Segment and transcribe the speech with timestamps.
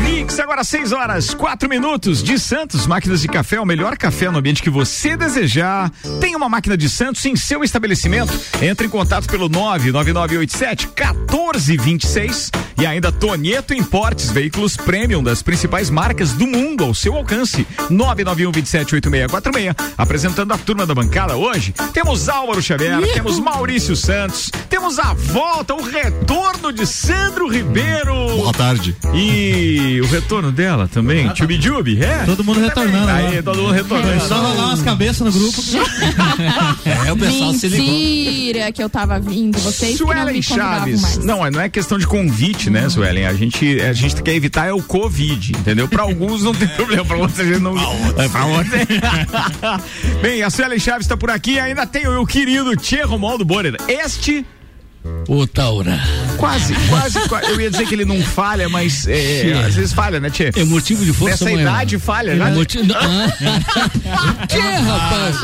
[0.00, 4.38] Mix, agora 6 horas, 4 minutos de Santos, máquinas de café, o melhor café no
[4.38, 5.90] ambiente que você desejar.
[6.20, 8.32] Tem uma máquina de Santos em seu estabelecimento.
[8.60, 16.32] Entre em contato pelo 99987 1426 e ainda Tonieto Importes, veículos premium das principais marcas
[16.32, 17.66] do mundo ao seu alcance.
[17.90, 19.92] 991 27 8646.
[19.98, 25.74] Apresentando a turma da bancada hoje, temos Álvaro Xavier, temos Maurício Santos, temos a volta,
[25.74, 28.14] o retorno de Sandro Ribeiro.
[28.36, 28.96] Boa tarde.
[29.14, 32.24] E o retorno dela também, ah, Tchubi Jubi, é?
[32.24, 33.10] Todo mundo retornando.
[33.10, 33.42] Aí, né?
[33.42, 34.12] todo mundo retornando.
[34.12, 35.62] É só rolar umas cabeças no grupo.
[37.06, 37.86] é, o pessoal Mentira se ligou.
[37.86, 41.18] Mentira que eu tava vindo, vocês Suelen não Chaves.
[41.18, 43.26] Não, não é questão de convite, né, Suelen?
[43.26, 45.88] A gente, a gente quer evitar é o Covid, entendeu?
[45.88, 47.74] Pra alguns não tem problema, pra outros a gente não...
[47.76, 48.72] É, pra outros...
[50.22, 53.76] Bem, a Suelen Chaves tá por aqui, ainda tem o meu querido Tchê Romualdo Borer.
[53.88, 54.44] Este
[55.28, 56.00] o Taura.
[56.36, 60.18] Quase, quase, quase, Eu ia dizer que ele não falha, mas é, às vezes falha,
[60.18, 60.50] né, Tchê?
[60.54, 61.60] É motivo de força Nessa maior.
[61.60, 62.50] idade falha, né?
[62.50, 62.92] É motivo...
[62.94, 64.46] Ah.
[64.46, 65.36] Tchê, rapaz.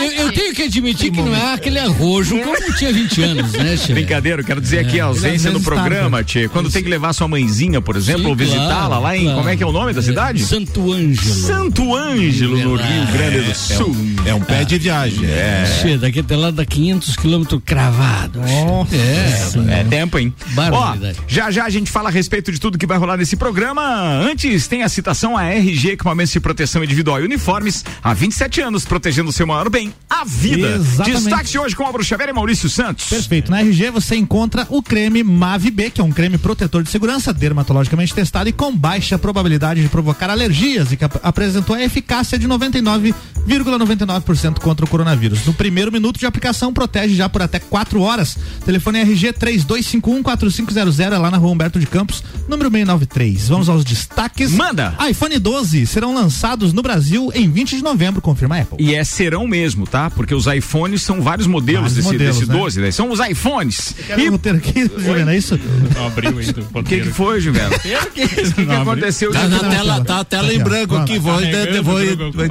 [0.00, 3.52] Eu, eu, tenho que admitir que, que não é aquele arrojo como tinha 20 anos,
[3.52, 3.92] né, Tchê?
[3.92, 5.06] Brincadeira, eu quero dizer aqui a é.
[5.06, 6.48] ausência no programa, Tchê.
[6.48, 9.22] Quando tem que levar sua mãezinha, por exemplo, Sim, ou visitá-la claro, lá em.
[9.24, 9.38] Claro.
[9.38, 10.44] Como é que é o nome da cidade?
[10.44, 11.34] Santo Ângelo.
[11.34, 13.96] Santo Ângelo, no Rio Grande do Sul.
[14.24, 15.24] É um, é um pé de viagem.
[15.24, 15.64] É.
[15.80, 18.40] Tchê, daqui até lá dá 500 quilômetros cravado.
[18.64, 18.96] Nossa.
[18.96, 20.34] É, é tempo, hein?
[20.72, 23.82] Ó, já já a gente fala a respeito de tudo que vai rolar nesse programa.
[23.82, 27.84] Antes tem a citação a RG Equipamentos de Proteção Individual e Uniformes.
[28.02, 30.76] Há 27 anos protegendo o seu maior bem, a vida.
[30.76, 31.22] Exatamente.
[31.22, 33.08] Destaque hoje com a Xavier e Maurício Santos.
[33.08, 33.50] Perfeito.
[33.50, 37.32] Na RG você encontra o creme Mavi B, que é um creme protetor de segurança,
[37.32, 42.38] dermatologicamente testado e com baixa probabilidade de provocar alergias e que ap apresentou a eficácia
[42.38, 43.14] de 99,99%
[43.46, 45.44] ,99 contra o coronavírus.
[45.44, 48.36] No primeiro minuto de aplicação, protege já por até 4 horas.
[48.64, 53.48] Telefone RG 32514500 é lá na rua Humberto de Campos, número 693.
[53.48, 54.52] Vamos aos destaques.
[54.52, 54.94] Manda!
[55.08, 58.76] iPhone 12 serão lançados no Brasil em 20 de novembro, confirma a Apple.
[58.80, 60.10] E é serão mesmo, tá?
[60.10, 62.58] Porque os iPhones são vários modelos vários desse, modelos, desse né?
[62.58, 62.90] 12, né?
[62.90, 63.94] São os iPhones.
[64.16, 64.28] E...
[64.28, 65.58] roteiro aqui, Juliana, é isso?
[65.94, 67.76] Não abriu ainda o que, que foi, Juliana?
[67.76, 69.30] O que, que, que aconteceu?
[69.32, 71.34] Tá na tela, tá a tela em branco aqui, vou,
[71.82, 71.96] vou,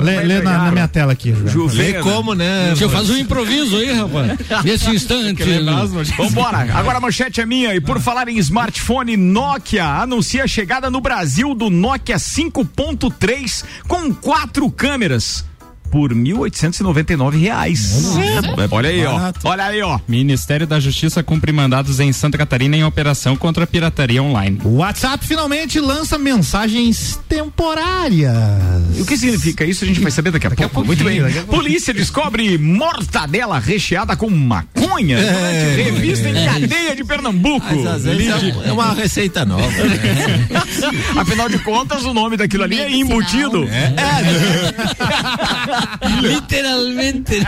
[0.01, 1.33] Lê na minha tela aqui,
[1.73, 2.67] Lê como, né?
[2.67, 4.38] Deixa eu fazer um improviso aí, rapaz.
[4.63, 5.44] Nesse instante.
[5.91, 6.57] Vambora.
[6.78, 7.75] Agora a manchete é minha.
[7.75, 14.13] E por falar em smartphone, Nokia anuncia a chegada no Brasil do Nokia 5.3 com
[14.13, 15.45] quatro câmeras
[15.91, 18.16] por 1.899 reais.
[18.18, 19.31] É, olha aí, ó.
[19.44, 20.00] Olha aí, ó.
[20.07, 24.59] Ministério da Justiça cumpre mandados em Santa Catarina em operação contra a pirataria online.
[24.63, 28.34] O WhatsApp finalmente lança mensagens temporárias.
[28.97, 29.84] E o que significa isso?
[29.84, 30.81] A gente vai saber daqui a daqui pouco.
[30.81, 31.22] A Muito bem.
[31.44, 37.66] Polícia descobre mortadela recheada com maconha é, revista é, em cadeia de Pernambuco.
[37.84, 39.68] Mas, é, uma receita nova.
[39.68, 40.47] Né?
[41.16, 43.68] Afinal de contas, o nome daquilo ali é embutido.
[43.69, 43.94] É.
[43.97, 44.75] é.
[46.22, 47.40] Literalmente.
[47.40, 47.46] Né?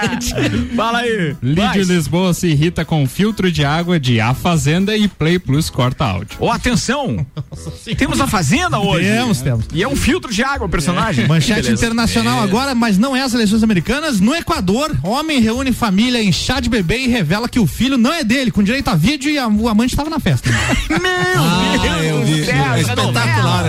[0.76, 1.36] Fala aí.
[1.42, 6.06] Lídio Lisboa se irrita com filtro de água de A Fazenda e Play Plus corta
[6.06, 6.38] áudio.
[6.40, 7.26] Ô, oh, atenção!
[7.98, 9.08] temos a Fazenda hoje.
[9.08, 9.66] Temos, temos.
[9.74, 11.26] E é um filtro de água o personagem.
[11.26, 11.28] É.
[11.28, 12.44] Manchete internacional é.
[12.44, 14.20] agora, mas não é as eleições americanas.
[14.20, 18.14] No Equador, homem reúne família em chá de bebê e revela que o filho não
[18.14, 20.50] é dele, com direito a vídeo e a, o amante estava na festa.
[20.90, 22.74] Meu ah, Deus do céu!
[22.74, 23.64] É espetacular.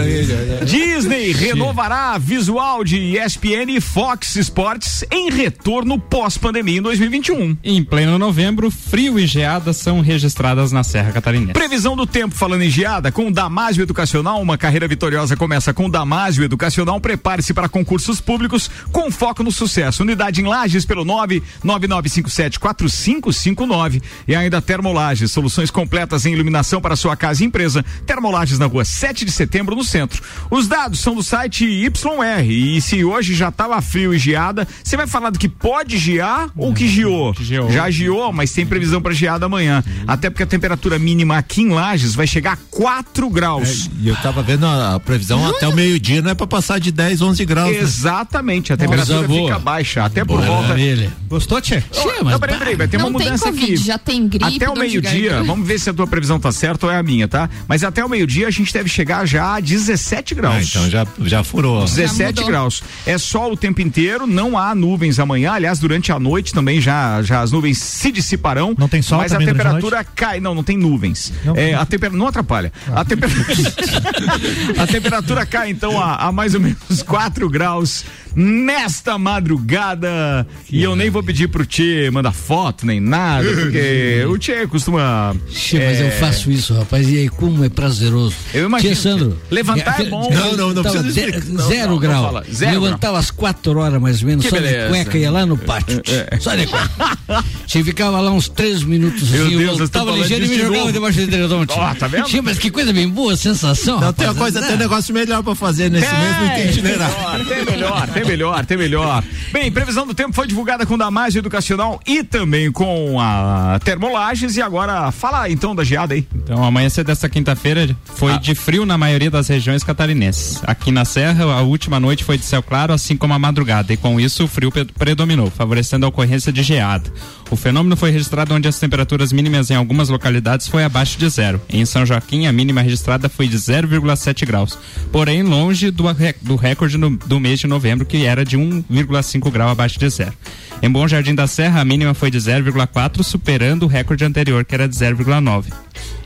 [0.65, 7.59] Disney renovará visual de ESPN e Fox Esportes em retorno pós-pandemia em 2021.
[7.63, 11.53] Em pleno novembro, frio e geada são registradas na Serra Catarinense.
[11.53, 15.85] Previsão do tempo falando em geada, com o Damásio Educacional, uma carreira vitoriosa começa com
[15.85, 16.99] o Damásio Educacional.
[16.99, 20.03] Prepare-se para concursos públicos com foco no sucesso.
[20.03, 27.45] Unidade em Lages pelo 999574559 e ainda Termolages, soluções completas em iluminação para sua casa
[27.45, 27.85] e empresa.
[28.07, 30.23] Termolages na rua 7 de setembro, no centro.
[30.51, 34.38] Os dados são do site YR e se hoje já estava frio e geada.
[34.83, 37.35] Você vai falar do que pode gear ou que giou?
[37.71, 39.83] Já giou, mas tem previsão para geada amanhã.
[39.87, 40.05] Uhum.
[40.07, 43.87] Até porque a temperatura mínima aqui em Lages vai chegar a 4 graus.
[43.87, 45.51] É, e eu tava vendo a previsão uhum.
[45.51, 47.71] até o meio-dia, não é para passar de 10, 11 graus.
[47.71, 47.79] Né?
[47.79, 48.75] Exatamente, né?
[48.75, 50.41] a temperatura fica baixa, até boa.
[50.41, 50.69] por volta.
[50.69, 51.13] Maravilha.
[51.29, 51.81] Gostou, Tchê?
[51.81, 53.77] Tchê, mas não, peraí, peraí, vai ter uma mudança COVID, aqui.
[53.77, 54.57] Já tem gripe.
[54.57, 57.29] Até o meio-dia, vamos ver se a tua previsão tá certa ou é a minha,
[57.29, 57.49] tá?
[57.67, 60.57] Mas até o meio-dia a gente deve chegar já a 17 graus.
[60.57, 61.85] Ah, então já, já furou.
[61.85, 62.83] 17 já graus.
[63.07, 65.53] É sol o tempo inteiro, não há nuvens amanhã.
[65.53, 68.75] Aliás, durante a noite também já, já as nuvens se dissiparão.
[68.79, 70.41] Não tem sol Mas a durante a temperatura cai.
[70.41, 71.33] Não, não tem nuvens.
[71.45, 71.57] Não.
[71.57, 72.13] É, a temper...
[72.13, 72.73] Não atrapalha.
[72.95, 73.31] A, temper...
[74.79, 78.05] a temperatura cai então a, a mais ou menos 4 graus
[78.35, 80.47] nesta madrugada.
[80.71, 85.35] E eu nem vou pedir pro Tchê mandar foto nem nada, porque o Tchê costuma.
[85.49, 88.35] Che, mas eu faço isso, rapaz, e aí como é prazeroso.
[88.55, 88.95] Eu imagino.
[88.95, 89.39] Tchê, Sandro.
[89.51, 90.31] Levantar é bom.
[90.31, 91.53] Não, não, não tava precisa de-.
[91.53, 92.25] Não, zero não, não grau.
[92.25, 92.45] fala.
[92.53, 94.89] Zero Levantava às quatro horas mais ou menos, Que só de beleza.
[94.89, 96.03] cueca, ia lá no pátio.
[96.41, 97.45] Só de cueca.
[97.67, 100.79] Che, ficava lá uns três minutos Meu assim, Deus, eu ligeiro e me de jogava
[100.81, 100.93] novo.
[100.93, 101.65] debaixo do edredom.
[101.69, 102.29] Ó, tá vendo?
[102.29, 104.01] Che, mas que coisa bem boa, sensação.
[104.01, 104.53] Não, tem uma rapaz.
[104.55, 107.15] coisa, tem um negócio melhor pra fazer nesse mesmo itinerário.
[107.15, 109.25] melhor, tem melhor, tem melhor, tem melhor.
[109.53, 114.57] Bem, previsão do tempo foi divulgada com Damásio Educacional e também com a Termolages.
[114.57, 116.27] E agora, fala então da geada aí.
[116.35, 118.39] Então, amanhecer desta quinta-feira foi Ah.
[118.39, 120.61] de frio na maioria das regiões catarinenses.
[120.67, 123.97] Aqui na Serra, a última noite foi de céu claro, assim como a madrugada, e
[123.97, 127.13] com isso o frio predominou, favorecendo a ocorrência de geada.
[127.51, 131.61] O fenômeno foi registrado onde as temperaturas mínimas em algumas localidades foi abaixo de zero.
[131.69, 134.79] Em São Joaquim, a mínima registrada foi de 0,7 graus,
[135.11, 136.05] porém longe do,
[136.43, 140.33] do recorde no- do mês de novembro, que era de 1,5 grau abaixo de zero.
[140.81, 144.75] Em Bom Jardim da Serra, a mínima foi de 0,4, superando o recorde anterior, que
[144.75, 145.73] era de 0,9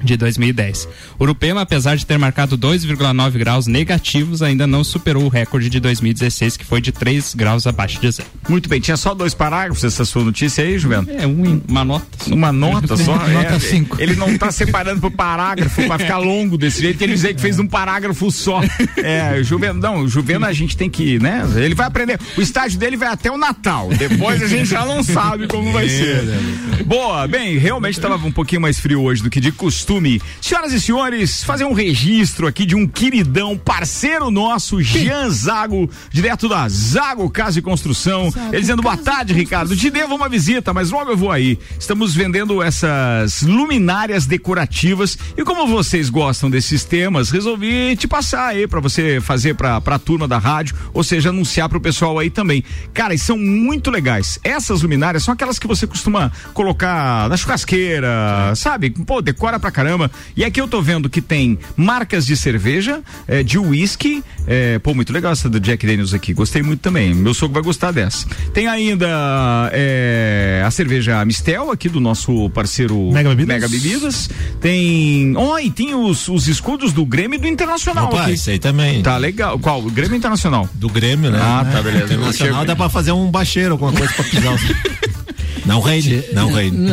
[0.02, 0.88] de 2010.
[1.18, 6.56] Urupema, apesar de ter marcado 2,9 graus negativos, ainda não superou o recorde de 2016,
[6.58, 8.28] que foi de 3 graus abaixo de zero.
[8.48, 11.14] Muito bem, tinha só dois parágrafos essa sua notícia aí, Juventus?
[11.16, 12.06] É um, uma nota.
[12.30, 13.16] Uma nota só.
[13.16, 14.00] Nota é, cinco.
[14.00, 17.00] Ele não tá separando por parágrafo pra ficar longo desse jeito.
[17.02, 18.60] Ele dizer que fez um parágrafo só.
[18.96, 21.42] É, Juvena, não, Juvena a gente tem que, né?
[21.56, 22.18] Ele vai aprender.
[22.36, 23.88] O estágio dele vai até o Natal.
[23.90, 26.22] Depois a gente já não sabe como vai ser.
[26.84, 30.20] Boa, bem, realmente tava um pouquinho mais frio hoje do que de costume.
[30.40, 36.48] Senhoras e senhores, fazer um registro aqui de um queridão, parceiro nosso, Jean Zago, direto
[36.48, 38.32] da Zago Casa e Construção.
[38.48, 39.76] Ele dizendo boa tarde, Ricardo.
[39.76, 41.58] Te devo uma visita, mas logo eu vou aí.
[41.78, 48.66] Estamos vendendo essas luminárias decorativas e como vocês gostam desses temas, resolvi te passar aí
[48.66, 52.64] pra você fazer pra, pra turma da rádio, ou seja, anunciar pro pessoal aí também.
[52.92, 54.31] Cara, e são muito legais.
[54.42, 58.90] Essas luminárias são aquelas que você costuma colocar na churrasqueira, sabe?
[58.90, 60.10] Pô, decora pra caramba.
[60.36, 64.94] E aqui eu tô vendo que tem marcas de cerveja, eh, de uísque, eh, pô,
[64.94, 67.14] muito legal essa do Jack Daniels aqui, gostei muito também.
[67.14, 68.26] Meu sogro vai gostar dessa.
[68.52, 69.08] Tem ainda
[69.72, 73.54] eh, a cerveja Mistel aqui do nosso parceiro Mega Bebidas.
[73.54, 74.30] Mega Bebidas.
[74.60, 78.32] Tem, ó, e tem os, os escudos do Grêmio e do Internacional Opa, aqui.
[78.32, 79.02] isso aí também.
[79.02, 79.58] Tá legal.
[79.58, 79.80] Qual?
[79.80, 80.68] O Grêmio Internacional.
[80.74, 81.38] Do Grêmio, né?
[81.40, 82.04] Ah, tá, beleza.
[82.14, 85.12] Internacional dá pra fazer um bacheiro, alguma coisa pra pisar.
[85.64, 86.78] Não reine, não reine.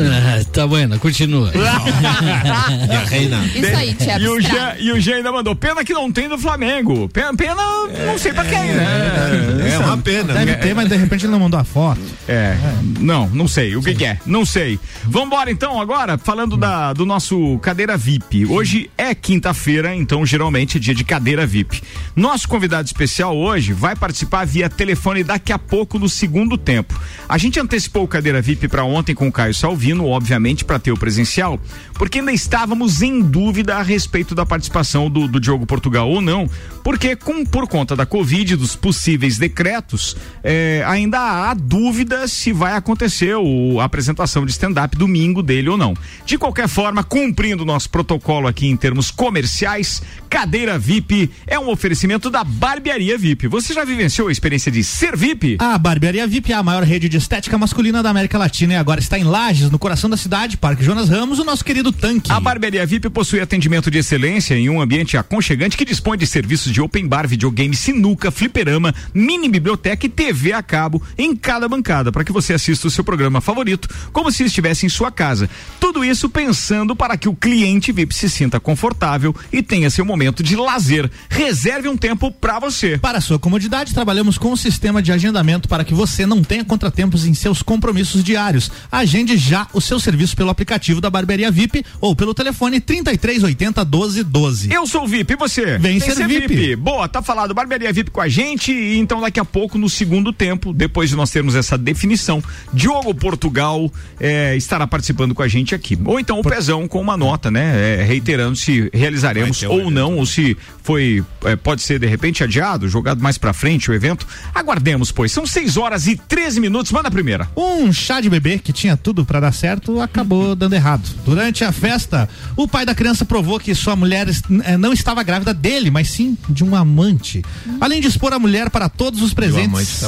[0.51, 1.51] Tá bueno, continua.
[2.87, 3.45] Minha reina.
[3.45, 7.07] Isso aí, Tia E o, Jean, ainda mandou, pena que não tem do Flamengo.
[7.09, 7.61] Pena, pena
[8.05, 9.73] não sei pra quem, né?
[9.73, 10.33] É uma pena.
[10.33, 10.57] Deve né?
[10.57, 12.01] ter, mas de repente ele não mandou a foto.
[12.27, 12.55] É,
[12.99, 13.75] não, não sei.
[13.75, 14.17] O que, que é?
[14.25, 14.79] Não sei.
[15.03, 18.45] Vambora então agora, falando da, do nosso cadeira VIP.
[18.45, 21.81] Hoje é quinta-feira, então geralmente é dia de cadeira VIP.
[22.15, 26.99] Nosso convidado especial hoje vai participar via telefone daqui a pouco no segundo tempo.
[27.27, 30.91] A gente antecipou o cadeira VIP para ontem com o Caio Salvino, obviamente para ter
[30.91, 31.59] o presencial,
[31.93, 36.49] porque ainda estávamos em dúvida a respeito da participação do, do Diogo Portugal ou não,
[36.83, 42.75] porque com, por conta da Covid, dos possíveis decretos, eh, ainda há dúvida se vai
[42.75, 45.93] acontecer o, a apresentação de stand-up domingo dele ou não.
[46.25, 52.29] De qualquer forma, cumprindo nosso protocolo aqui em termos comerciais, cadeira VIP é um oferecimento
[52.29, 53.47] da Barbearia VIP.
[53.47, 55.57] Você já vivenciou a experiência de ser VIP?
[55.59, 58.99] A Barbearia VIP é a maior rede de estética masculina da América Latina e agora
[58.99, 62.31] está em Lages, no coração da cidade, Parque Jonas Ramos, o nosso querido tanque.
[62.31, 66.71] A Barbearia VIP possui atendimento de excelência em um ambiente aconchegante que dispõe de serviços
[66.71, 72.11] de open bar, videogame, sinuca, fliperama, mini biblioteca e TV a cabo em cada bancada
[72.11, 75.49] para que você assista o seu programa favorito como se estivesse em sua casa.
[75.79, 80.41] Tudo isso pensando para que o cliente VIP se sinta confortável e tenha seu momento
[80.41, 81.11] de lazer.
[81.29, 82.97] Reserve um tempo para você.
[82.97, 87.25] Para sua comodidade, trabalhamos com um sistema de agendamento para que você não tenha contratempos
[87.25, 88.71] em seus compromissos diários.
[88.91, 94.71] Agende já o seu serviço pelo aplicativo da Barbearia VIP ou pelo telefone 3380 1212.
[94.71, 95.77] Eu sou o VIP, e você?
[95.77, 96.75] Vem Tem ser VIP.
[96.75, 100.31] Boa, tá falado, Barbearia VIP com a gente e então daqui a pouco, no segundo
[100.31, 105.73] tempo, depois de nós termos essa definição, Diogo Portugal eh, estará participando com a gente
[105.73, 105.97] aqui.
[106.05, 107.99] Ou então o Pezão com uma nota, né?
[107.99, 112.87] eh, reiterando se realizaremos ou não, ou se foi, eh, pode ser de repente adiado,
[112.87, 114.27] jogado mais pra frente o evento.
[114.53, 115.31] Aguardemos, pois.
[115.31, 116.91] São 6 horas e 13 minutos.
[116.91, 117.49] Manda a primeira.
[117.55, 121.09] Um chá de bebê, que tinha tudo para dar certo, acabou dando errado.
[121.25, 125.53] Durante a festa, o pai da criança provou que sua mulher eh, não estava grávida
[125.53, 127.43] dele, mas sim de um amante.
[127.79, 130.01] Além de expor a mulher para todos os presentes,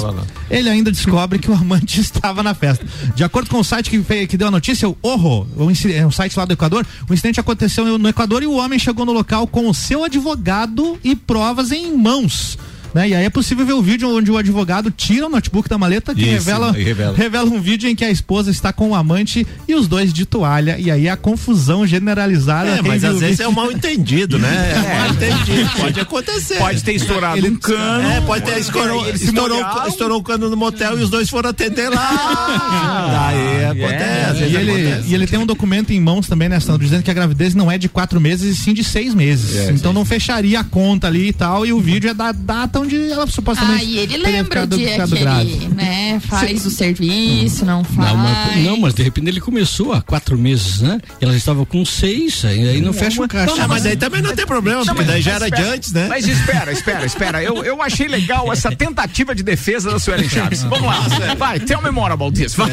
[0.50, 2.86] ele ainda descobre que o amante estava na festa.
[3.16, 5.48] De acordo com o site que, que deu a notícia, o Orro,
[5.94, 9.06] é um site lá do Equador, o incidente aconteceu no Equador e o homem chegou
[9.06, 12.58] no local com o seu advogado e provas em mãos.
[12.94, 13.10] Né?
[13.10, 16.14] E aí é possível ver o vídeo onde o advogado tira o notebook da maleta
[16.14, 17.16] que Isso, revela, e revela.
[17.16, 20.26] revela um vídeo em que a esposa está com o amante e os dois de
[20.26, 20.78] toalha.
[20.78, 22.70] E aí a confusão generalizada.
[22.70, 24.52] É, mas às o vezes é um mal entendido, né?
[24.92, 25.70] É mal entendido.
[25.78, 26.56] Pode acontecer.
[26.58, 28.08] Pode ter estourado Ele- um cano.
[28.10, 31.30] É, pode ter estourou, Eles se estourou, estourou o cano no motel e os dois
[31.30, 33.08] foram atender lá.
[33.12, 34.44] Daí acontece.
[34.44, 35.10] às E ele, acontece.
[35.10, 37.72] e ele tem um documento em mãos também, né, Sandro, dizendo que a gravidez não
[37.72, 39.56] é de quatro meses e sim de seis meses.
[39.56, 41.66] É, então não fecharia a conta ali e tal.
[41.66, 43.82] E o vídeo é da data onde ela supostamente.
[43.82, 45.50] Ah, e ele lembra o dia que grave.
[45.52, 48.10] ele, né, faz o serviço, não faz.
[48.10, 51.00] Não mas, não, mas de repente ele começou há quatro meses, né?
[51.20, 53.64] E ela estava com seis, aí aí não fecha o caixa.
[53.64, 56.08] Ah, mas aí também não tem problema, porque daí já era de espera, antes, né?
[56.08, 57.44] Mas espera, espera, espera.
[57.44, 60.64] Eu, eu achei legal essa tentativa de defesa da Suelen Chaves.
[60.64, 61.02] Vamos lá.
[61.38, 62.54] Vai, tell me more about this.
[62.56, 62.72] Vai.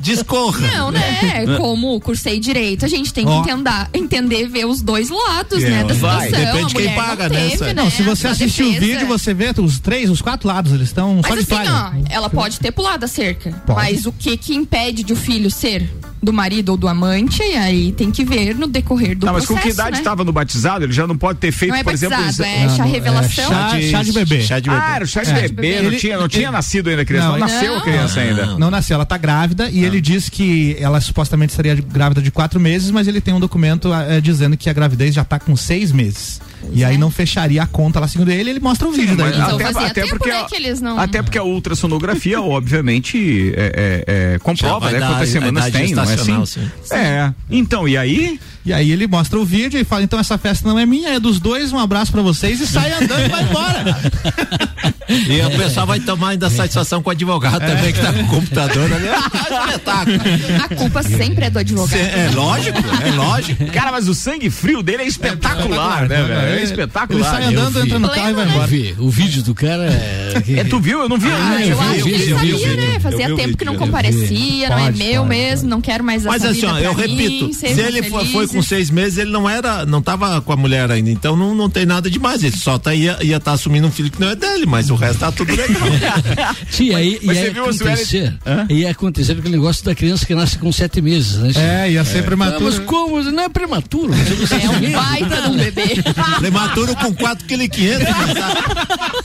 [0.00, 0.66] Discorra.
[0.68, 1.44] Não, né?
[1.56, 3.40] Como cursei direito, a gente tem que Ó.
[3.42, 5.84] entender, entender ver os dois lados, É, né?
[5.84, 6.52] Da vai, situação.
[6.52, 7.74] depende de quem paga, não né, teve, né?
[7.74, 10.88] Não, se você a assistir o vídeo, você vê os três, os quatro lados, eles
[10.88, 13.50] estão só Mas de assim, ó, ela pode ter pulado a cerca.
[13.66, 13.78] Pode.
[13.80, 15.90] Mas o que que impede de o filho ser
[16.22, 17.42] do marido ou do amante?
[17.42, 19.98] E aí tem que ver no decorrer do Não, mas processo, com que idade né?
[19.98, 20.84] estava no batizado?
[20.84, 22.16] Ele já não pode ter feito, Não é por exemplo.
[22.16, 23.44] batizado, eles- é chá Não, revelação.
[23.44, 24.40] é chá, chá de bebê.
[24.42, 24.82] Chá de bebê.
[24.82, 25.42] Ah, era o chá de É.
[25.48, 27.26] bebê, não Ele- tinha, não tinha nascido ainda a criança.
[27.28, 27.82] Não, Não, nasceu a não.
[27.82, 28.46] criança ainda.
[28.58, 32.30] Não nasceu, ela tá grávida e ele diz que ela supostamente estaria de- grávida de
[32.30, 35.54] quatro meses, mas ele tem um documento eh, dizendo que a gravidez já tá com
[35.56, 36.40] seis meses.
[36.72, 39.30] E aí não fecharia a conta lá, segundo ele, ele mostra o vídeo daí.
[39.36, 44.34] mas Então até, até porque, né, a- não- até porque a ultrassonografia, obviamente, é, é,
[44.34, 44.98] é, comprova, né?
[44.98, 46.46] Quantas a semanas tem, não é assim?
[46.46, 46.70] sim.
[46.92, 47.32] É.
[47.50, 48.38] Então, e aí?
[48.66, 51.20] E aí ele mostra o vídeo e fala, então essa festa não é minha, é
[51.20, 53.98] dos dois, um abraço pra vocês e sai andando e vai embora.
[55.06, 58.26] E o pessoal vai tomar ainda satisfação com o advogado também, que tá com o
[58.26, 59.04] computador ali.
[59.54, 60.18] Ah, espetáculo.
[60.64, 61.98] A culpa sempre é do advogado.
[62.00, 63.66] É lógico, é lógico.
[63.66, 66.32] Cara, mas o sangue frio dele é espetacular, né, velho?
[66.32, 67.30] É Ele espetacular.
[67.30, 68.66] sai andando, entra no carro e vai embora.
[68.66, 70.60] Vi, o vídeo do cara é.
[70.60, 71.00] É, tu viu?
[71.00, 72.76] Eu não vi Ah, eu vi, acho eu que vi, ele eu sabia, vi.
[72.76, 73.00] né?
[73.00, 76.44] Fazia tempo vídeo, que não comparecia, não é meu mesmo, não quero mais essa Mas
[76.44, 80.00] assim, ó, eu repito, se ele foi, foi com seis meses, ele não era, não
[80.00, 83.18] tava com a mulher ainda, então não, não tem nada demais, ele só tá, ia
[83.22, 85.76] estar tá assumindo um filho que não é dele, mas o resto tá tudo legal.
[86.94, 88.34] Aí mas ia você viu a Sueli- acontecer.
[88.46, 88.66] Hã?
[88.70, 91.50] Ia acontecer aquele negócio da criança que nasce com sete meses, né?
[91.84, 92.64] É, ia ser Ah, prematuro.
[92.64, 93.22] mas como?
[93.22, 94.12] Não é prematuro.
[94.12, 95.82] Você É um baita de um bebê.
[96.38, 98.06] Prematuro com 4 kg 500,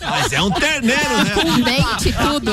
[0.01, 1.31] mas é um terneiro, né?
[1.36, 2.51] Com dente e tudo.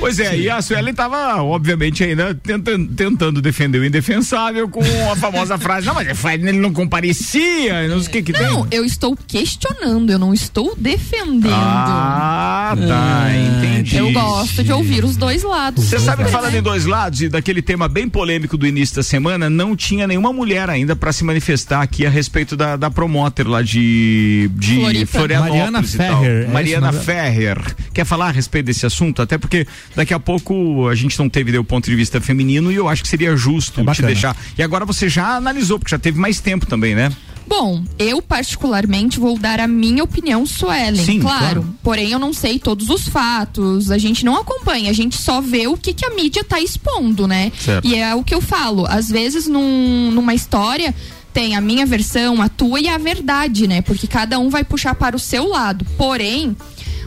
[0.00, 4.27] Pois é, e a Suelen tava, obviamente, ainda tentando, tentando defender o indefensável
[4.70, 4.80] com
[5.10, 8.78] a famosa frase, não, mas ele não comparecia, não sei o que que Não, tem.
[8.78, 11.48] eu estou questionando, eu não estou defendendo.
[11.52, 13.96] Ah, tá, entendi.
[13.96, 15.84] eu gosto de ouvir os dois lados.
[15.84, 19.02] Você sabe que falando em dois lados e daquele tema bem polêmico do início da
[19.02, 23.46] semana, não tinha nenhuma mulher ainda para se manifestar aqui a respeito da, da promoter
[23.46, 25.18] lá de, de Floripa.
[25.18, 25.82] Florianópolis Mariana.
[25.82, 27.76] Ferrer, é Mariana esse o nome Ferrer.
[27.92, 29.22] Quer falar a respeito desse assunto?
[29.22, 32.74] Até porque daqui a pouco a gente não teve o ponto de vista feminino e
[32.74, 34.08] eu acho que seria justo É te bacana.
[34.56, 37.12] E agora você já analisou, porque já teve mais tempo também, né?
[37.46, 41.38] Bom, eu particularmente vou dar a minha opinião, Suelen, Sim, claro.
[41.62, 41.74] claro.
[41.82, 45.66] Porém, eu não sei todos os fatos, a gente não acompanha, a gente só vê
[45.66, 47.50] o que, que a mídia tá expondo, né?
[47.58, 47.86] Certo.
[47.86, 50.94] E é o que eu falo, às vezes num- numa história
[51.32, 53.80] tem a minha versão, a tua e a verdade, né?
[53.80, 55.86] Porque cada um vai puxar para o seu lado.
[55.96, 56.54] Porém,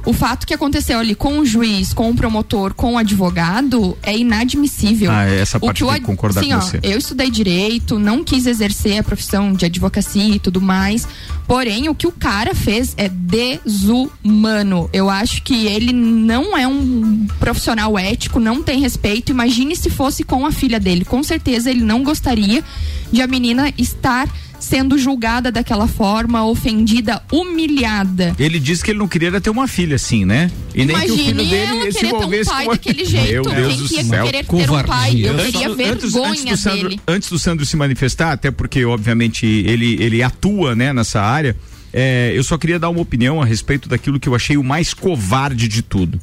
[0.06, 4.18] o fato que aconteceu ali com o juiz, com o promotor, com o advogado é
[4.18, 5.12] inadmissível.
[5.12, 6.80] Ah, essa parte o eu que que concordar sim, com ó, você.
[6.82, 11.08] eu estudei direito, não quis exercer a profissão de advocacia e tudo mais.
[11.48, 14.90] Porém, o que o cara fez é desumano.
[14.94, 19.32] Eu acho que ele não é um profissional ético, não tem respeito.
[19.32, 21.06] Imagine se fosse com a filha dele.
[21.06, 22.64] Com certeza ele não gostaria
[23.12, 24.30] de a menina estar
[24.62, 28.34] sendo julgada daquela forma, ofendida, humilhada.
[28.40, 30.50] Ele disse que ele não queria ter uma filha assim, né?
[30.74, 33.06] E nem que o filho Imagine dele se querer ter um envolvesse pai com daquele
[33.06, 33.32] jeito.
[33.32, 34.26] Meu Deus Quem do céu.
[34.26, 34.68] querer ter um pai?
[34.68, 35.28] Covardia.
[35.28, 35.76] Eu teria Antes-
[36.12, 37.02] vergonha antes do Sandro, dele.
[37.08, 41.56] Antes do Sandro se manifestar, até porque, obviamente, ele, ele atua né, nessa área,
[41.92, 44.94] é, eu só queria dar uma opinião a respeito daquilo que eu achei o mais
[44.94, 46.20] covarde de tudo.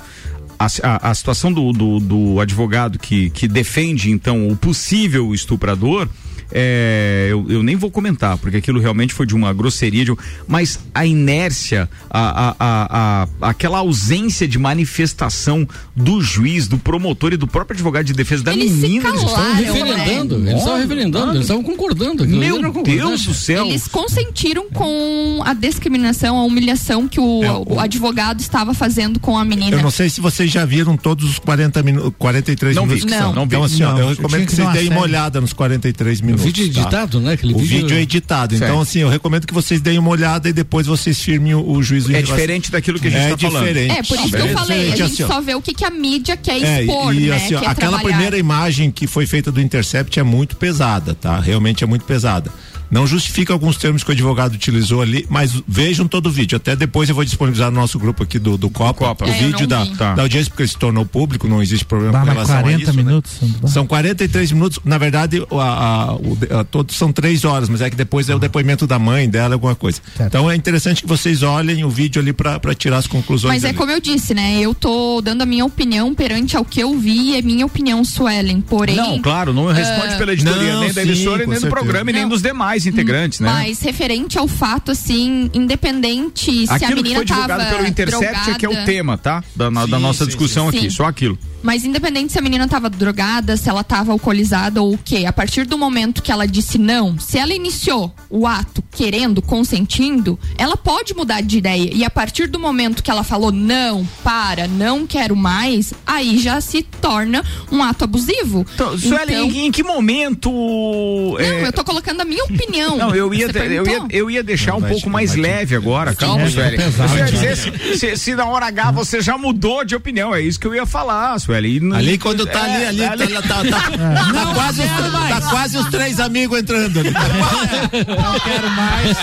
[0.59, 6.09] A, a- a situação do, do, do advogado que, que defende, então, o possível estuprador.
[6.53, 10.13] É, eu, eu nem vou comentar, porque aquilo realmente foi de uma grosseria, de
[10.47, 17.33] mas a inércia, a, a, a, a- aquela ausência de manifestação do juiz, do promotor
[17.33, 19.09] e do próprio advogado de defesa da Eles se menina.
[19.09, 20.51] eles calaram, estavam Referendando, né?
[20.51, 22.27] eles estavam referendando, eles estavam concordando.
[22.27, 23.67] Meu Deus do céu.
[23.67, 29.21] Eles consentiram com a discriminação, a humilhação que o, É, o o- advogado estava fazendo
[29.21, 29.77] com a menina.
[29.77, 33.05] Eu não sei se vocês já viram todos os 40 minutos, 43 Não vi, minutos
[33.13, 33.27] que não.
[33.27, 33.35] são.
[33.35, 33.49] não vi.
[33.49, 36.21] Então, assim, ó, Não, eu eu recomendo que que vocês deem uma olhada nos 43
[36.21, 36.38] minutos.
[36.45, 36.81] Vídeo tá?
[36.81, 37.33] editado, né?
[37.35, 38.57] Aquele o vídeo- vídeo é editado.
[38.57, 38.71] Certo.
[38.71, 41.83] Então, assim, eu recomendo que vocês deem uma olhada e depois vocês firmem o, o
[41.83, 42.15] juízo.
[42.15, 43.67] É diferente daquilo que a gente é está falando.
[43.67, 43.91] diferente.
[43.99, 45.91] É, por isso que eu falei, a gente assim, só vê o que, que a
[45.91, 47.37] mídia quer É, expor, e né?
[47.37, 48.03] assim, ó, aquela trabalhar.
[48.05, 51.39] primeira imagem que foi feita do Intercept é muito pesada, tá?
[51.41, 52.51] Realmente é muito pesada.
[52.91, 56.57] Não justifica alguns termos que o advogado utilizou ali, mas vejam todo o vídeo.
[56.57, 59.25] Até depois eu vou disponibilizar no nosso grupo aqui do, do Copa, Copa.
[59.27, 59.87] o É, vídeo não da.
[59.87, 60.15] Tá.
[60.15, 62.93] da audiência, porque se tornou público, não existe problema Bah, com relação 40 a isso.
[62.97, 63.03] né?
[63.03, 63.33] minutos.
[63.67, 67.91] São 43 minutos, na verdade, a, a, o, a, todos são três horas, mas é
[67.91, 70.01] que depois é o depoimento da mãe dela, alguma coisa.
[70.17, 70.29] Certo.
[70.29, 73.55] Então é interessante que vocês olhem o vídeo ali para tirar as conclusões.
[73.55, 73.77] Mas é ali.
[73.77, 74.59] como eu disse, né?
[74.61, 78.61] Eu tô dando a minha opinião perante ao que eu vi, é minha opinião, Suelen.
[78.61, 78.97] Porém.
[78.97, 81.71] Não, claro, não responde pela editoria, Não, nem da sim, emissora, com nem do certeza.
[81.71, 82.29] programa, e nem Não.
[82.31, 83.49] dos demais integrantes, né?
[83.51, 87.87] Mas referente ao fato, assim, independente se a Aquilo que menina foi divulgado tava pelo
[87.89, 89.43] Intercept drogada, é que é o tema, tá?
[89.55, 90.77] Da, na- da Sim, nossa sim, discussão sim.
[90.79, 90.97] aqui, Sim.
[90.97, 91.39] só aquilo.
[91.61, 95.33] Mas independente se a menina tava drogada, se ela tava alcoolizada ou o quê, a
[95.33, 100.77] partir do momento que ela disse não, se ela iniciou o ato querendo, consentindo, ela
[100.77, 101.91] pode mudar de ideia.
[101.93, 106.61] E a partir do momento que ela falou não, para, não quero mais, aí já
[106.61, 108.65] se torna um ato abusivo.
[108.75, 110.51] Então, Sueli, em, em que momento.
[110.51, 112.68] Não, é, eu tô colocando a minha opinião.
[112.97, 116.15] Não, eu ia, Você eu ia, eu ia deixar Não, um pouco mais leve agora,
[116.15, 116.77] calma, É, Sueli.
[116.77, 117.55] né?
[117.57, 120.75] se, se- se na hora H você já mudou de opinião, é isso que eu
[120.75, 121.81] ia falar, Sueli.
[121.81, 125.41] Não- Ali quando tá É, ali, ali, ali- tá, tá, tá, tá quase, os, tá
[125.51, 127.11] quase os três amigos entrando ali.
[127.13, 129.17] Não quero mais.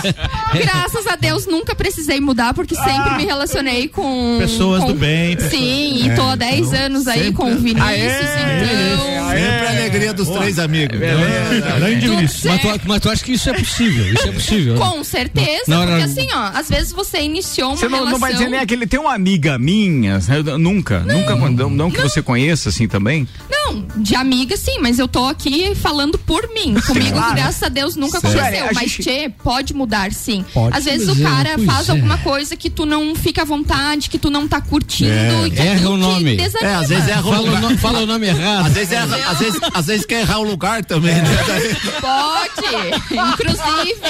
[0.63, 4.37] Graças a Deus nunca precisei mudar, porque sempre me relacionei com.
[4.39, 7.81] Pessoas com- do bem, pessoas- Sim, e tô há 10 anos aí com o Vinícius,
[7.87, 8.93] Aê!
[8.93, 9.25] então.
[9.35, 10.97] Sempre a alegria dos três amigos.
[10.97, 12.43] Grande Tudo Vinícius.
[12.45, 12.87] Mas tu, certo.
[12.87, 14.13] mas tu acha que isso é possível?
[14.13, 14.73] Isso é possível.
[14.75, 14.79] né?
[14.79, 16.11] Com certeza, Não, não, porque não.
[16.11, 18.11] assim, ó, às vezes você iniciou uma Você não, relação.
[18.13, 18.87] não vai dizer nem aquele.
[18.87, 23.27] Tem uma amiga minha, eu- nunca, nunca, não, não que você conheça assim também.
[23.49, 26.75] Não, de amiga sim, mas eu tô aqui falando por mim.
[26.85, 27.35] Comigo, claro.
[27.35, 28.65] graças a Deus, nunca Sério, aconteceu.
[28.73, 30.45] Mas, gente- Tchê, pode mudar sim.
[30.53, 30.77] Pode.
[30.77, 31.91] Às vezes Pois o é, cara faz é.
[31.91, 35.59] alguma coisa que tu não fica à vontade, que tu não tá curtindo e que
[35.61, 36.37] Erra o nome.
[36.61, 38.67] É, às vezes erra o Fala, o no- fala o nome errado.
[38.67, 41.23] Às vezes, erra, às, vezes, às vezes quer errar o lugar também, né?
[42.01, 44.01] Pode, inclusive.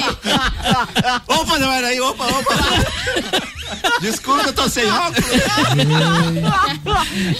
[1.27, 3.45] Opa, não era aí, opa, opa.
[4.01, 5.25] Desculpa, eu tô sem óculos.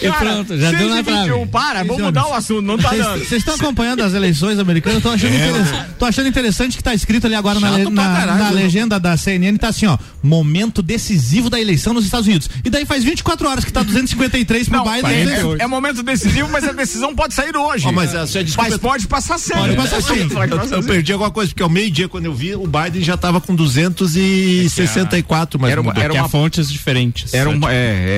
[0.02, 1.46] E pronto, já deu na 6 21, trave.
[1.48, 3.20] para, vamos mudar o assunto, não tá dando.
[3.20, 5.02] Vocês estão acompanhando as eleições americanas?
[5.04, 8.52] Tô achando, interessa- tô achando interessante que tá escrito ali agora na, na- caralho, na
[8.52, 8.64] né?
[8.64, 12.50] legenda da CNN, tá assim, ó, momento decisivo da eleição nos Estados Unidos.
[12.64, 15.30] E daí faz 24 horas que tá 253 pro Não, Biden.
[15.60, 17.88] é, é momento decisivo, mas a decisão pode sair hoje.
[17.88, 19.76] Ó, mas, senhora, desculpa, Mas pode passar sério.
[19.76, 20.28] Pode passar sim.
[20.30, 23.16] Pode Eu, eu perdi alguma coisa, porque ao meio-dia, quando eu vi, o Biden já
[23.18, 26.04] tava com 264, mas Era mudou.
[26.04, 27.34] era que uma- fontes diferentes.
[27.34, 27.76] Era uma, é,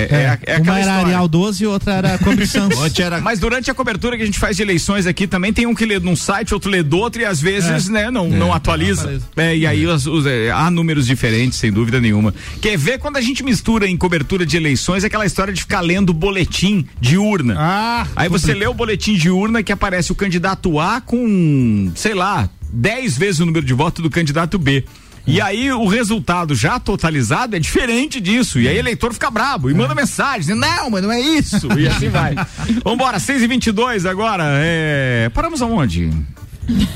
[0.10, 1.06] é, é, é uma era história.
[1.08, 2.20] Arial 12 e outra era.
[2.78, 5.66] Ontem era Mas durante a cobertura que a gente faz de eleições aqui, também tem
[5.66, 8.54] um que lê num site, outro lê do outro, e às vezes, né, não, não
[8.54, 9.22] atualiza.
[9.36, 12.34] É, e aí os- os- é, há números diferentes, sem dúvida nenhuma.
[12.62, 16.14] Quer ver quando a gente mistura em cobertura de eleições aquela história de ficar lendo
[16.14, 17.56] boletim de urna.
[17.58, 22.14] Ah, Aí você lê o boletim de urna que aparece o candidato A com, sei
[22.14, 24.84] lá, 10 vezes o número de voto do candidato B.
[25.28, 28.60] E aí o resultado já totalizado é diferente disso.
[28.60, 31.68] E aí o eleitor fica brabo e manda mensagem, dizendo, não, mas não é isso.
[31.78, 32.34] E assim vai.
[32.84, 34.44] Vambora, 6 e 22 agora.
[34.46, 35.30] É...
[35.34, 36.10] Paramos aonde?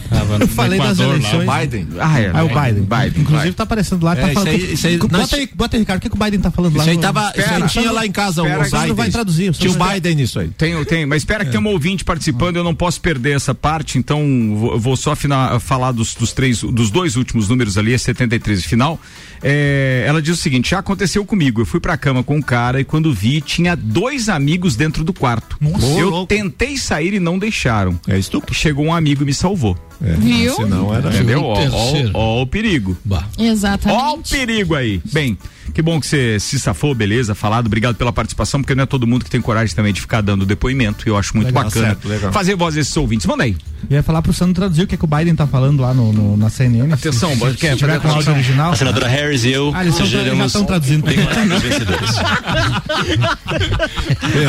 [0.09, 1.29] Tava no Eu falei das Equador, lá.
[1.33, 1.59] eleições.
[1.61, 1.87] Biden.
[1.99, 2.31] Ah, é.
[2.33, 2.83] Ah, o Biden.
[2.83, 3.21] Biden.
[3.21, 3.51] Inclusive vai.
[3.53, 4.11] tá aparecendo lá.
[4.13, 6.09] É, tá isso falando, aí- isso aí- bota, nós- aí, bota aí, Ricardo, o que,
[6.09, 6.83] que o Biden tá falando lá?
[6.83, 7.63] Isso aí tava, isso Espera.
[7.65, 8.95] aí tinha lá em casa Espera, o o Sandro Biden.
[8.95, 10.49] vai traduzir, o Tinha o Biden nisso aí.
[10.49, 13.97] Tem, tem, mas espera que tem um ouvinte participando, eu não posso perder essa parte,
[13.97, 14.21] então
[14.57, 18.59] vou, vou só afinar- falar dos, dos três, dos dois últimos números ali, é 73
[18.59, 18.99] e final.
[19.43, 21.61] É, ela diz o seguinte: já aconteceu comigo.
[21.61, 25.13] Eu fui pra cama com um cara e quando vi, tinha dois amigos dentro do
[25.13, 25.57] quarto.
[25.97, 26.27] eu louco.
[26.27, 27.99] tentei sair e não deixaram.
[28.07, 28.53] É estupro.
[28.53, 29.77] Chegou um amigo e me salvou.
[30.03, 30.55] É, Viu?
[30.55, 31.09] Senão era.
[31.09, 31.43] Entendeu?
[31.43, 32.97] Ó, ó, ó o perigo.
[33.05, 33.27] Bah.
[33.37, 34.29] Ó o Exatamente.
[34.31, 35.01] perigo aí.
[35.11, 35.37] Bem,
[35.73, 37.67] que bom que você se safou, beleza, falado.
[37.67, 40.45] Obrigado pela participação, porque não é todo mundo que tem coragem também de ficar dando
[40.45, 41.07] depoimento.
[41.07, 42.31] Eu acho muito Legal, bacana certo, legal.
[42.31, 43.25] fazer voz desses ouvintes.
[43.25, 43.55] Manda aí.
[43.89, 46.11] Eu ia falar pro Sandro traduzir o que, que o Biden tá falando lá no,
[46.13, 46.91] no- na CNN.
[46.93, 48.71] Atenção, se, se, quer se tiver com a áudio original.
[48.73, 51.05] A senadora Harris e eu Ah, eles estão traduzindo.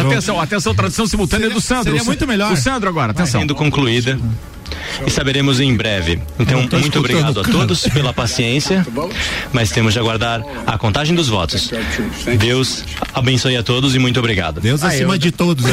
[0.06, 1.84] Atenção, atenção, tradução simultânea Seria- do Sandro.
[1.84, 2.52] seria muito melhor.
[2.52, 3.40] O Sandro agora, atenção.
[3.40, 4.18] Sendo concluída
[5.06, 6.20] e saberemos em breve.
[6.38, 8.86] Então, muito escutando, obrigado a todos pela paciência,
[9.52, 11.70] mas temos de aguardar a contagem dos votos.
[12.38, 14.60] Deus abençoe a todos e muito obrigado.
[14.60, 15.64] Deus acima de todos.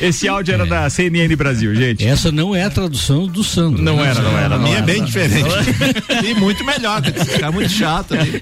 [0.00, 2.06] Esse áudio era da CNN Brasil, gente.
[2.06, 3.82] Essa não é a tradução do Sandro.
[3.82, 4.10] Não né?
[4.10, 4.54] era, não era.
[4.54, 4.86] A Não minha é era.
[4.86, 5.48] bem diferente.
[6.24, 8.40] e muito melhor, que esse cara é muito chato ali.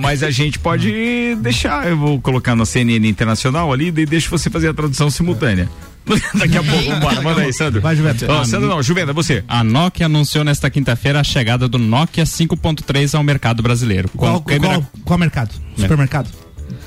[0.00, 4.50] Mas a gente pode deixar, eu vou colocar na CNN Internacional ali e deixa você
[4.50, 5.68] fazer a tradução simultânea.
[6.38, 7.80] Daqui a pouco, vambora, manda aí, Sandro.
[7.80, 8.28] Vai, Juventus.
[8.28, 9.42] Ó, Sandro não, Juvena, você.
[9.48, 14.08] A Nokia anunciou nesta quinta-feira a chegada do Nokia 5.3 ao mercado brasileiro.
[14.10, 14.74] Com Qual, câmera.
[14.74, 15.50] qual, qual mercado?
[15.76, 16.28] Supermercado?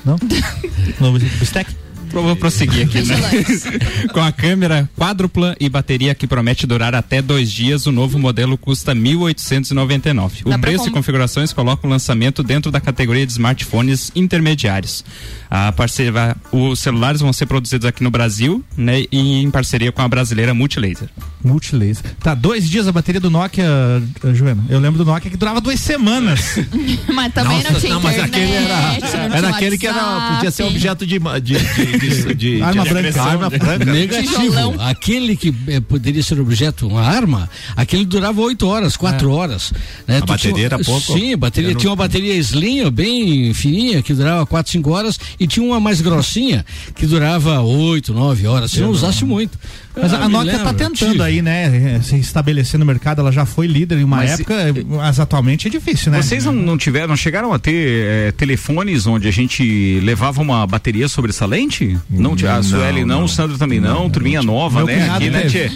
[0.04, 0.16] Não?
[1.00, 1.70] No Bistec?
[2.12, 3.16] Vou prosseguir aqui, né?
[4.12, 8.56] Com a câmera quádrupla e bateria que promete durar até dois dias, o novo modelo
[8.56, 10.42] custa 1.899.
[10.44, 15.04] O Dá preço e configurações colocam o lançamento dentro da categoria de smartphones intermediários.
[15.50, 19.04] A parceria, os celulares vão ser produzidos aqui no Brasil, né?
[19.10, 21.08] E em parceria com a brasileira Multilaser.
[21.42, 22.14] Multilaser.
[22.20, 24.64] Tá, dois dias a bateria do Nokia, eh, Juliano.
[24.68, 26.58] Eu lembro do Nokia que durava duas semanas.
[27.14, 30.64] Mas também não tinha não, mas internet, aquele era, era aquele que era, podia ser
[30.64, 33.22] objeto de, de, de, de, de- Arma de branca.
[33.22, 33.84] Arma branca.
[33.84, 34.34] Negativo.
[34.40, 34.74] Tijolão.
[34.80, 39.72] Aquele que eh, poderia ser objeto, uma arma, aquele durava 8 horas, 4 horas.
[40.06, 40.18] Né?
[40.18, 41.12] A Tu bateria tinha- era pouco?
[41.18, 45.18] Sim, bateria Eu não- tinha uma bateria slim, bem fininha, que durava 4, 5 horas,
[45.38, 49.58] e tinha uma mais grossinha, que durava 8, 9 horas, se não usasse muito.
[50.00, 51.22] Mas Ah, a Nokia tá lembro, tentando tive.
[51.22, 52.00] aí, né?
[52.04, 54.54] Se estabelecer no mercado, ela já foi líder em uma Mas época,
[54.88, 56.22] mas atualmente é difícil, né?
[56.22, 60.64] Vocês não, não tiveram, não chegaram a ter eh, telefones onde a gente levava uma
[60.68, 61.87] bateria sobressalente?
[62.10, 63.24] Não, tinha- a Não, Sueli não, não.
[63.24, 65.08] o Sandro também não, turminha nova, né?
[65.10, 65.42] Aqui, né.
[65.42, 65.70] Tchê?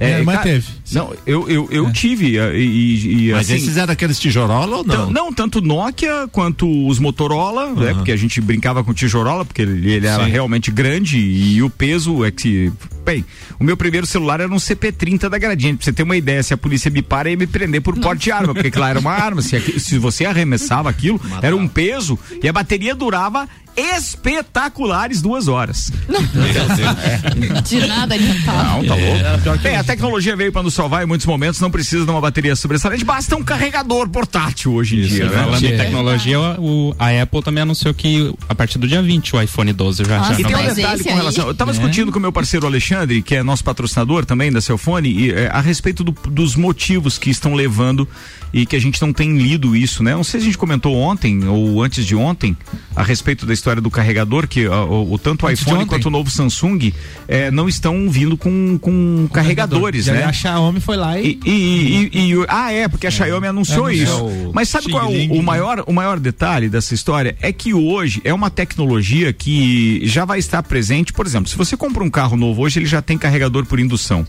[0.00, 0.66] Minha irmã cara, teve.
[0.92, 4.78] Não, eu, eu, eu tive eh, e, e, e, Mas assim, esses eram aqueles tijorola
[4.78, 5.10] ou não?
[5.10, 7.92] não, tanto Nokia quanto os Motorola, né?
[7.92, 12.24] Porque a gente brincava com tijorola, porque ele, ele era realmente grande e o peso
[12.24, 12.72] é que.
[13.10, 13.24] Bem,
[13.58, 15.78] o meu primeiro celular era um CP30 da Gradiente.
[15.78, 18.24] Pra você ter uma ideia, se a polícia me para, ia me prender por porte
[18.24, 19.42] de arma, porque lá era uma arma.
[19.42, 25.48] Se, aqui- se você arremessava aquilo, era um peso e a bateria durava espetaculares duas
[25.48, 25.90] horas.
[27.64, 28.16] De nada.
[28.18, 29.58] Não, tá louco.
[29.62, 32.54] Bem, a tecnologia veio para nos salvar em muitos momentos, não precisa de uma bateria
[32.56, 35.24] sobressalente, basta um carregador portátil hoje em dia.
[35.26, 35.44] né?
[35.44, 35.76] Falando em É.
[35.76, 40.04] tecnologia, o, a Apple também anunciou que a partir do dia 20 o iPhone 12
[40.04, 41.46] já, Nossa, já E tem um detalhe com relação.
[41.48, 45.08] Eu tava discutindo com o meu parceiro Alexandre, que é nosso patrocinador também da Celfone,
[45.10, 48.08] e, é, a respeito do- dos motivos que estão levando
[48.52, 50.12] e que a gente não tem lido isso, né?
[50.14, 52.56] Não sei se a gente comentou ontem ou antes de ontem
[52.96, 56.10] a respeito da história do carregador, que ó, o, o tanto o iPhone quanto o
[56.10, 56.92] novo Samsung
[57.28, 60.24] é, não estão vindo com, com carregadores, né?
[60.24, 61.38] A Xiaomi foi lá e.
[61.44, 64.24] E, e- e- ah, é, porque a Xiaomi anunciou É, isso.
[64.26, 67.36] o Mas sabe qual é o, o maior, o maior detalhe dessa história?
[67.40, 71.12] É que hoje é uma tecnologia que já vai estar presente.
[71.12, 74.26] Por exemplo, se você compra um carro novo hoje, ele já tem carregador por indução.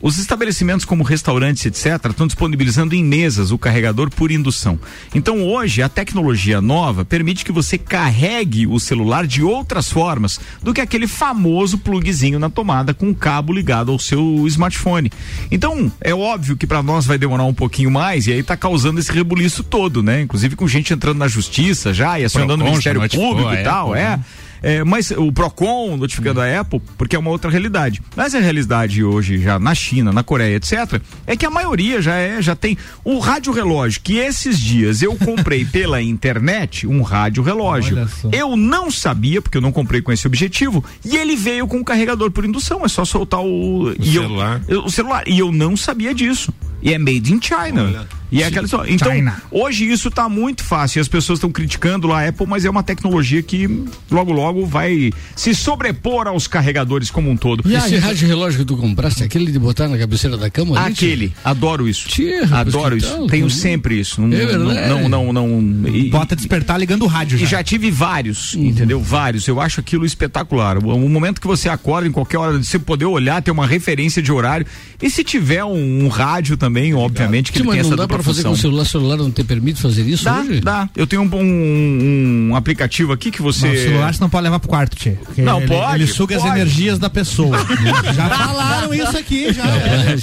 [0.00, 4.78] Os estabelecimentos como restaurantes, etc., estão disponibilizando em mesas o carregador por indução.
[5.14, 10.74] Então hoje a tecnologia nova permite que você carregue o celular de outras formas do
[10.74, 15.10] que aquele famoso plugzinho na tomada com o cabo ligado ao seu smartphone.
[15.50, 18.98] Então é óbvio que para nós vai demorar um pouquinho mais e aí tá causando
[18.98, 20.22] esse rebuliço todo, né?
[20.22, 24.02] Inclusive com gente entrando na justiça já e acionando o Ministério Público e tal, Apple,
[24.02, 24.18] é.
[24.62, 28.00] É, mas o Procon notificando a Apple, porque é uma outra realidade.
[28.16, 32.14] Mas a realidade hoje, já na China, na Coreia, etc., é que a maioria já
[32.14, 37.42] é, já tem o rádio relógio, que esses dias eu comprei pela internet um rádio
[37.42, 37.96] relógio.
[38.32, 41.84] Eu não sabia, porque eu não comprei com esse objetivo, e ele veio com um
[41.84, 42.84] carregador por indução.
[42.84, 44.60] É só soltar o, eu- celular.
[44.68, 45.24] eu- o celular.
[45.26, 46.52] E eu não sabia disso.
[46.82, 47.84] E é made in China.
[47.84, 48.22] Olha.
[48.32, 48.66] E é aquela.
[48.88, 49.42] Então, China.
[49.50, 50.98] hoje isso tá muito fácil.
[50.98, 54.64] E as pessoas estão criticando lá a Apple, mas é uma tecnologia que logo, logo
[54.64, 57.62] vai se sobrepor aos carregadores como um todo.
[57.68, 60.80] E esse rádio relógio que tu compraste, aquele de botar na cabeceira da cama?
[60.80, 60.92] ali?
[60.94, 62.08] Aquele, adoro isso.
[62.48, 63.14] Rapaz, adoro isso.
[63.14, 63.26] tal?
[63.26, 64.22] Tenho sempre isso.
[64.22, 64.88] Não, É verdade.
[64.88, 67.46] não, não, não, não- e- Bota despertar ligando o rádio E já.
[67.58, 68.64] já tive vários, Uhum.
[68.64, 68.98] entendeu?
[68.98, 69.46] Vários.
[69.46, 70.78] Eu acho aquilo espetacular.
[70.78, 74.22] O, o momento que você acorda em qualquer hora, você poder olhar, ter uma referência
[74.22, 74.66] de horário.
[75.02, 77.96] E se tiver um, um rádio também, obviamente, que Sim, ele mas tem não essa
[77.96, 80.60] dá dupla pra fazer com o celular, celular não te permite fazer isso Dá, hoje?
[80.60, 80.88] dá.
[80.96, 83.66] Eu tenho um, um- um aplicativo aqui que você.
[83.68, 85.16] Mas o celular você não pode levar pro quarto, Tchê.
[85.38, 86.54] Não, ele, pode, Ele suga as pode.
[86.54, 87.56] energias da pessoa.
[88.14, 89.64] já falaram isso aqui, já.
[89.66, 90.16] É,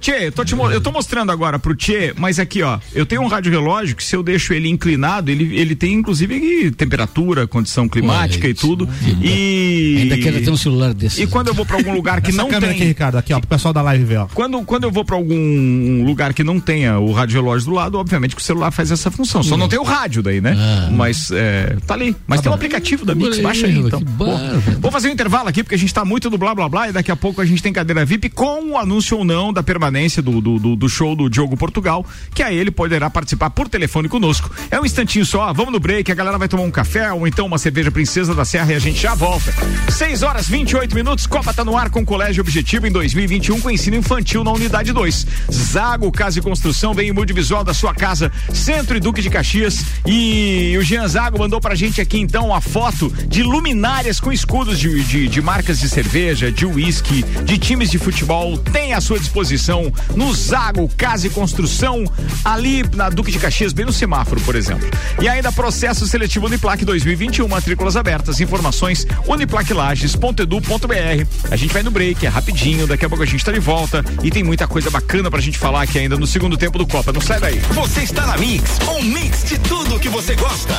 [0.00, 0.30] tchê.
[0.30, 3.50] Tô, te eu tô mostrando agora pro Tchê, mas aqui, ó, eu tenho um rádio
[3.50, 8.50] relógio que se eu deixo ele inclinado, ele, ele tem inclusive temperatura, condição climática Olha
[8.50, 8.88] e tudo.
[9.22, 9.98] E.
[10.02, 11.22] Ainda quero ter um celular desse.
[11.22, 12.70] E quando eu vou pra algum lugar que Essa não tem.
[12.70, 14.26] aqui, Ricardo, aqui, ó, pro pessoal da live ver, ó.
[14.34, 15.34] Quando, quando eu vou pra algum
[16.02, 19.10] lugar que não tenha o rádio relógio do lado, obviamente que o celular faz essa
[19.10, 19.42] função.
[19.42, 20.56] Só não tem o rádio daí, né?
[20.90, 22.16] Mas é, tá ali.
[22.26, 24.02] Mas tem um aplicativo da Mix, baixa aí então.
[24.80, 26.92] Vou fazer um intervalo aqui porque a gente tá muito no blá blá blá e
[26.92, 30.22] daqui a pouco a gente tem cadeira VIP com o anúncio ou não da permanência
[30.22, 32.04] do, do, do, do show do Diogo Portugal,
[32.34, 34.50] que aí ele poderá participar por telefone conosco.
[34.70, 37.46] É um instantinho só, vamos no break, a galera vai tomar um café ou então
[37.46, 39.52] uma cerveja Princesa da Serra e a gente já volta.
[39.90, 43.70] 6 horas 28 minutos, Copa tá no ar com o Colégio Objetivo em 2021 com
[43.70, 45.26] ensino infantil na unidade 2.
[45.84, 49.84] Zago Casa e Construção vem em multivisual da sua casa, Centro e Duque de Caxias.
[50.06, 54.78] E o Jean Zago mandou pra gente aqui então a foto de luminárias com escudos
[54.78, 58.56] de, de, de marcas de cerveja, de uísque, de times de futebol.
[58.56, 62.10] Tem à sua disposição no Zago Casa e Construção,
[62.42, 64.88] ali na Duque de Caxias, bem no semáforo, por exemplo.
[65.20, 71.50] E ainda processo seletivo Uniplac 2021, matrículas abertas, informações uniplaclages.edu.br.
[71.50, 74.02] A gente vai no break, é rapidinho, daqui a pouco a gente tá de volta
[74.22, 77.12] e tem muita coisa bacana pra gente falar aqui ainda no segundo tempo do Copa.
[77.12, 77.58] Não sai daí.
[77.72, 80.74] Você está na Mix, um mix de tudo que você gosta.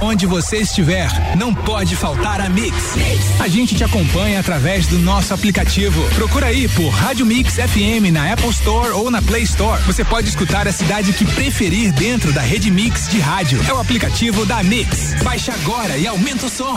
[0.00, 2.94] Onde você estiver, não pode faltar a Mix.
[3.40, 6.00] A gente te acompanha através do nosso aplicativo.
[6.14, 9.82] Procura aí por Rádio Mix FM na Apple Store ou na Play Store.
[9.82, 13.60] Você pode escutar a cidade que preferir dentro da rede Mix de rádio.
[13.68, 15.14] É o aplicativo da Mix.
[15.22, 16.76] Baixe agora e aumenta o som.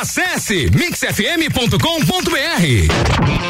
[0.00, 3.49] Acesse mixfm.com.br.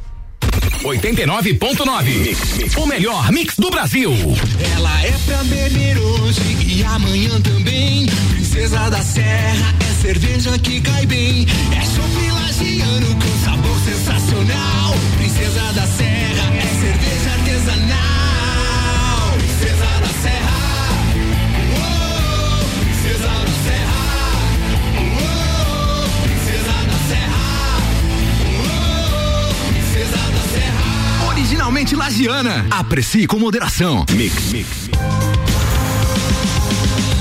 [0.83, 2.77] 89.9.
[2.77, 4.11] O melhor mix do Brasil.
[4.75, 8.07] Ela é pra beber hoje e amanhã também.
[8.31, 11.45] Princesa da Serra é cerveja que cai bem.
[11.71, 14.95] É chopp lagiano com sabor sensacional.
[15.17, 16.10] Princesa da Serra
[31.27, 32.65] Originalmente lagiana.
[32.69, 34.05] Aprecie com moderação.
[34.11, 35.30] Mix, mix.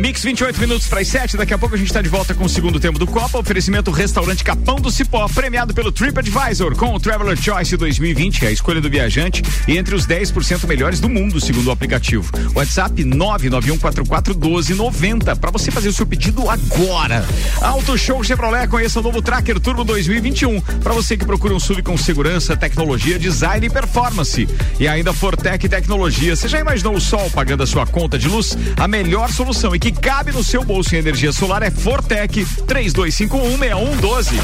[0.00, 1.36] Mix 28 minutos para as 7.
[1.36, 3.38] Daqui a pouco a gente está de volta com o segundo tempo do Copa.
[3.38, 8.80] Oferecimento Restaurante Capão do Cipó, premiado pelo TripAdvisor com o Traveler Choice 2020, a escolha
[8.80, 12.32] do viajante e entre os 10% melhores do mundo, segundo o aplicativo.
[12.54, 17.22] WhatsApp 991441290 para você fazer o seu pedido agora.
[17.60, 21.82] Auto Show Chevrolet, conheça o novo Tracker Turbo 2021 para você que procura um SUV
[21.82, 24.48] com segurança, tecnologia, design e performance.
[24.78, 26.34] E ainda Fortec Tecnologia.
[26.34, 28.56] Você já imaginou o sol pagando a sua conta de luz?
[28.78, 34.34] A melhor solução e que cabe no seu bolso em energia solar é Fortec 32516112.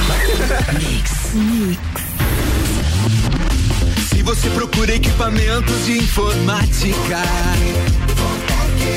[4.08, 7.18] Se você procura equipamentos de informática,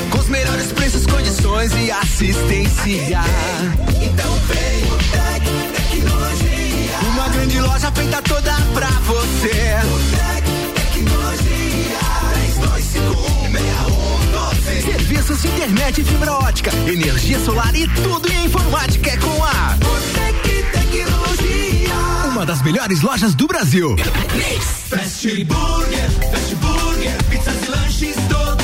[0.09, 3.21] com os melhores preços, condições e assistência,
[4.01, 5.43] então vem o Tec
[5.75, 6.99] Tecnologia.
[7.13, 9.75] Uma grande loja feita toda pra você.
[9.83, 11.39] O Tec Tecnologia.
[12.59, 13.38] 32516112.
[15.19, 20.63] Serviços internet e fibra ótica, energia solar e tudo em informática é com a Botec
[20.71, 21.93] Tecnologia.
[22.32, 23.97] Uma das melhores lojas do Brasil.
[24.88, 28.58] Fast Burger, Fast Burger, pizzas e lanches todo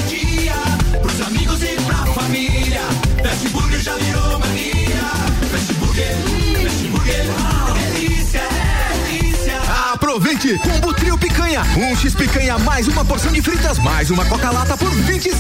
[10.54, 11.64] Combo Trio Picanha.
[11.76, 15.26] Um X Picanha mais uma porção de fritas mais uma Coca-Lata por R$ 26,90.
[15.26, 15.40] Fast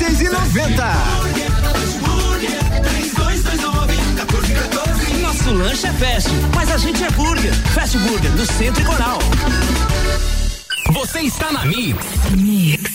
[1.99, 2.49] Burger,
[2.81, 5.13] 3229 1414.
[5.21, 7.53] Nosso lanche é fast, mas a gente é burger.
[7.75, 9.19] Fast Burger, no Centro e Coral.
[10.91, 12.03] Você está na Mix.
[12.35, 12.94] Mix.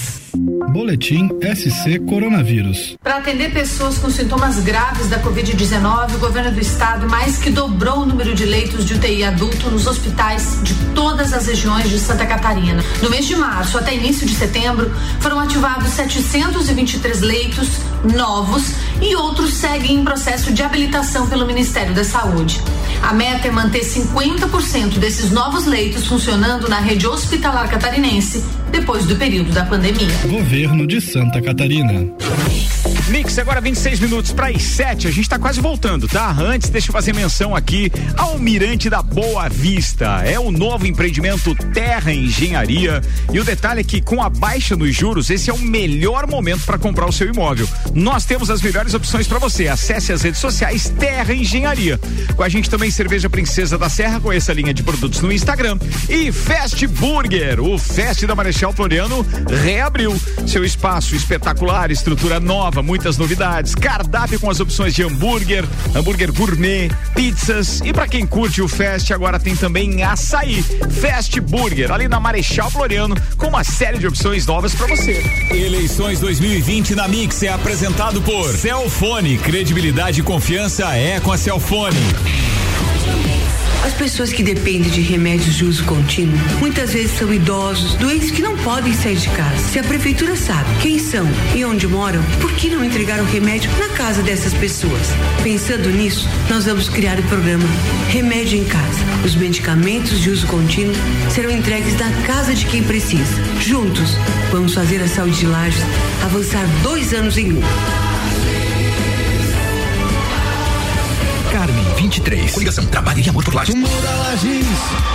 [0.71, 2.95] Boletim SC Coronavírus.
[3.03, 7.99] Para atender pessoas com sintomas graves da Covid-19, o governo do estado mais que dobrou
[7.99, 12.25] o número de leitos de UTI adulto nos hospitais de todas as regiões de Santa
[12.25, 12.81] Catarina.
[13.01, 17.69] No mês de março até início de setembro, foram ativados 723 leitos
[18.15, 22.61] novos e outros seguem em processo de habilitação pelo Ministério da Saúde.
[23.01, 29.15] A meta é manter 50% desses novos leitos funcionando na rede hospitalar catarinense depois do
[29.15, 30.07] período da pandemia.
[30.27, 32.07] Governo de Santa Catarina.
[33.11, 35.05] Mix, agora 26 minutos para as 7.
[35.05, 36.31] A gente tá quase voltando, tá?
[36.31, 40.21] Antes, deixa eu fazer menção aqui ao Mirante da Boa Vista.
[40.23, 43.01] É o novo empreendimento Terra Engenharia.
[43.33, 46.63] E o detalhe é que, com a baixa nos juros, esse é o melhor momento
[46.65, 47.67] para comprar o seu imóvel.
[47.93, 49.67] Nós temos as melhores opções para você.
[49.67, 51.99] Acesse as redes sociais Terra Engenharia.
[52.37, 55.77] Com a gente também Cerveja Princesa da Serra, com essa linha de produtos no Instagram.
[56.07, 59.25] E Fast Burger, o Fest da Marechal Floriano
[59.63, 60.15] reabriu.
[60.47, 66.87] Seu espaço espetacular, estrutura nova, muitas novidades, cardápio com as opções de hambúrguer, hambúrguer gourmet,
[67.15, 70.63] pizzas e para quem curte o Fest agora tem também açaí,
[71.01, 75.19] Fast Burger, ali na Marechal Floriano, com uma série de opções novas para você.
[75.49, 81.97] Eleições 2020 na Mix é apresentado por Celfone, credibilidade e confiança é com a Celfone.
[83.83, 88.41] As pessoas que dependem de remédios de uso contínuo muitas vezes são idosos, doentes que
[88.41, 89.57] não podem sair de casa.
[89.57, 93.71] Se a prefeitura sabe quem são e onde moram, por que não entregar o remédio
[93.79, 95.07] na casa dessas pessoas?
[95.41, 97.65] Pensando nisso, nós vamos criar o programa
[98.09, 98.99] Remédio em Casa.
[99.25, 100.95] Os medicamentos de uso contínuo
[101.29, 103.41] serão entregues na casa de quem precisa.
[103.59, 104.15] Juntos,
[104.51, 105.83] vamos fazer a saúde de Lages
[106.23, 108.10] avançar dois anos em um.
[112.01, 112.51] 23.
[112.53, 113.75] Coligação Trabalho e Amor por Lages.
[113.75, 114.65] Muda Lages,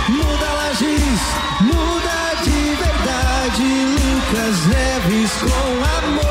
[0.07, 1.19] muda Lages,
[1.59, 3.67] muda de verdade.
[3.97, 6.26] Lucas Neves com amor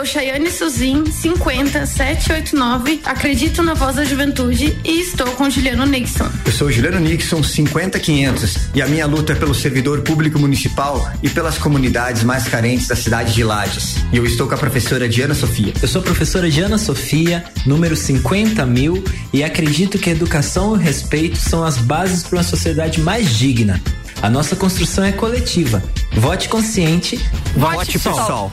[0.00, 3.00] sou Chayane Suzin, 50789.
[3.04, 6.26] Acredito na voz da juventude e estou com Juliano Nixon.
[6.46, 11.28] Eu sou Juliano Nixon, 50500, e a minha luta é pelo servidor público municipal e
[11.28, 13.96] pelas comunidades mais carentes da cidade de Lages.
[14.10, 15.74] E eu estou com a professora Diana Sofia.
[15.82, 20.78] Eu sou a professora Diana Sofia, número 50 mil, e acredito que a educação e
[20.78, 23.78] o respeito são as bases para uma sociedade mais digna.
[24.22, 25.82] A nossa construção é coletiva.
[26.12, 27.16] Vote consciente,
[27.54, 28.14] vote, Vote PSOL.
[28.14, 28.52] PSOL.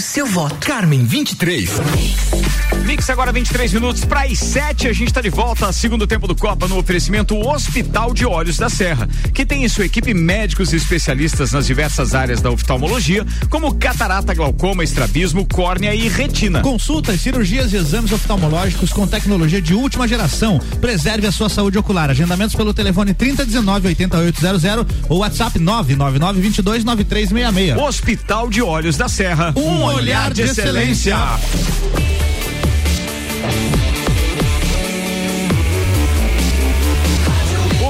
[0.00, 0.66] Seu voto.
[0.66, 2.63] Carmen 23.
[2.84, 4.88] Mix agora 23 minutos para as 7.
[4.88, 8.68] A gente está de volta, segundo tempo do Copa, no oferecimento Hospital de Olhos da
[8.68, 13.74] Serra, que tem em sua equipe médicos e especialistas nas diversas áreas da oftalmologia, como
[13.74, 16.60] catarata, glaucoma, estrabismo, córnea e retina.
[16.60, 20.60] Consultas, cirurgias e exames oftalmológicos com tecnologia de última geração.
[20.80, 22.10] Preserve a sua saúde ocular.
[22.10, 27.78] Agendamentos pelo telefone 3019 8800 ou WhatsApp 999 22 9366.
[27.78, 29.54] Hospital de Olhos da Serra.
[29.56, 31.16] Um olhar de excelência.
[31.16, 32.43] O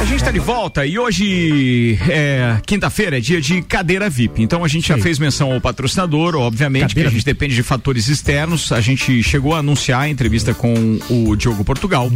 [0.00, 4.42] A gente está de volta e hoje é quinta-feira, é dia de cadeira VIP.
[4.42, 7.62] Então a gente já fez menção ao patrocinador, obviamente, Cadeira que a gente depende de
[7.62, 8.70] fatores externos.
[8.70, 12.10] A gente chegou a anunciar a entrevista com o Diogo Portugal,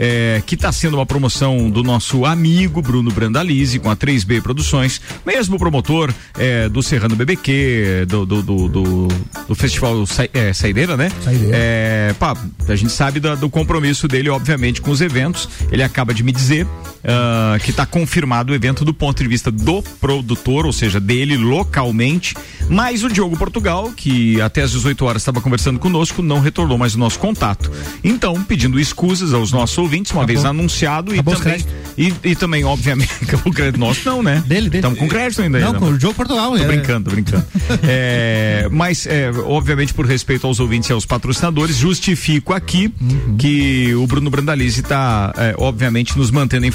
[0.00, 5.00] é, que está sendo uma promoção do nosso amigo Bruno Brandalize com a 3B Produções,
[5.24, 9.08] mesmo promotor é, do Serrano BBQ, do, do, do, do-
[9.46, 11.08] do Festival Sa é, Saideira, né?
[11.52, 12.36] É, pá,
[12.68, 15.48] a gente sabe do compromisso dele, obviamente, com os eventos.
[15.70, 16.66] Ele acaba de me dizer
[17.10, 21.38] ah, que está confirmado o evento do ponto de vista do produtor, ou seja, dele
[21.38, 22.34] localmente.
[22.68, 26.94] Mas o Diogo Portugal, que até às 18 horas estava conversando conosco, não retornou mais
[26.94, 27.72] o nosso contato.
[28.04, 31.64] Então, pedindo escusas aos nossos ouvintes, uma vez anunciado e Acabou os também,
[31.96, 33.10] e, e também, obviamente,
[33.42, 34.44] o crédito nosso não, né?
[34.46, 34.76] Dele, dele.
[34.76, 35.58] Estamos com crédito ainda.
[35.60, 35.78] Não, né?
[35.78, 36.50] com o Diogo Portugal.
[36.50, 36.66] Tô é.
[36.66, 37.46] brincando, tô brincando.
[37.90, 42.92] É, mas, é, obviamente, por respeito aos ouvintes e aos patrocinadores, justifico aqui
[43.38, 46.66] que o Bruno Brandalize está, obviamente, nos mantendo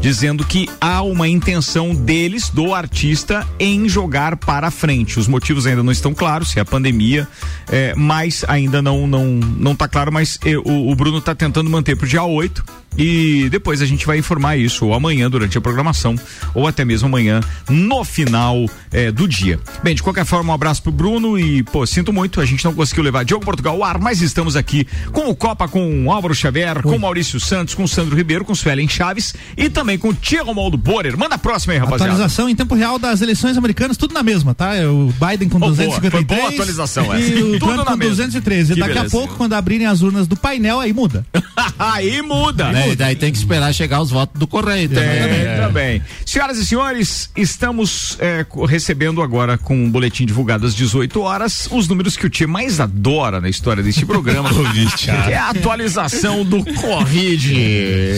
[0.00, 5.18] dizendo que há uma intenção deles, do artista, em jogar para frente.
[5.18, 7.28] Os motivos ainda não estão claros, se é a pandemia,
[7.70, 11.68] é, mas ainda não, não, não tá claro, mas é, o, o Bruno está tentando
[11.68, 15.60] manter pro dia 8 e depois a gente vai informar isso ou amanhã durante a
[15.60, 16.14] programação
[16.54, 19.58] ou até mesmo amanhã no final eh, do dia.
[19.82, 22.74] Bem, de qualquer forma, um abraço pro Bruno e, pô, sinto muito, a gente não
[22.74, 26.34] conseguiu levar Diogo Portugal ao ar, mas estamos aqui com o Copa, com o Álvaro
[26.34, 29.96] Xavier, com o Maurício Santos, com o Sandro Ribeiro, com o Suelen Chaves e também
[29.98, 31.16] com o Tiago Moldo Borer.
[31.16, 32.12] Manda a próxima aí, rapaziada.
[32.12, 34.74] Atualização em tempo real das eleições americanas, tudo na mesma, tá?
[34.74, 35.70] É O Biden com Oh, boa.
[35.72, 36.10] 253.
[36.10, 37.22] Foi boa atualização essa.
[37.22, 38.10] E o Tudo Trump na com mesma.
[38.16, 38.74] 213.
[38.74, 39.06] Que Daqui beleza.
[39.06, 41.24] a pouco, quando abrirem as urnas do painel, aí muda.
[41.78, 42.70] aí muda.
[42.86, 42.92] Né?
[42.92, 45.20] E daí tem que esperar chegar os votos do correio também.
[45.20, 45.56] Né?
[45.56, 46.02] também.
[46.24, 51.88] Senhoras e senhores, estamos é, recebendo agora com um boletim divulgado às 18 horas os
[51.88, 54.50] números que o Tia mais adora na história deste programa.
[54.96, 57.54] que é a atualização do Covid.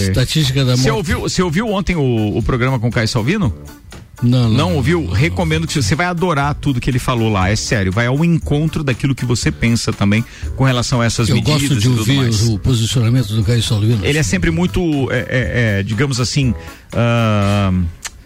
[0.08, 0.96] Estatística da Você morte.
[0.96, 3.52] ouviu, você ouviu ontem o, o programa com o Caio Salvino?
[4.22, 4.56] Não, não.
[4.56, 5.06] Não ouviu?
[5.06, 7.50] Recomendo que você vai adorar tudo que ele falou lá.
[7.50, 10.24] É sério, vai ao encontro daquilo que você pensa também
[10.56, 12.48] com relação a essas Eu medidas gosto de ouvir mais.
[12.48, 14.04] o posicionamento do Caio Salvino.
[14.04, 16.54] Ele é sempre muito, é, é, é, digamos assim,
[16.92, 17.72] ah,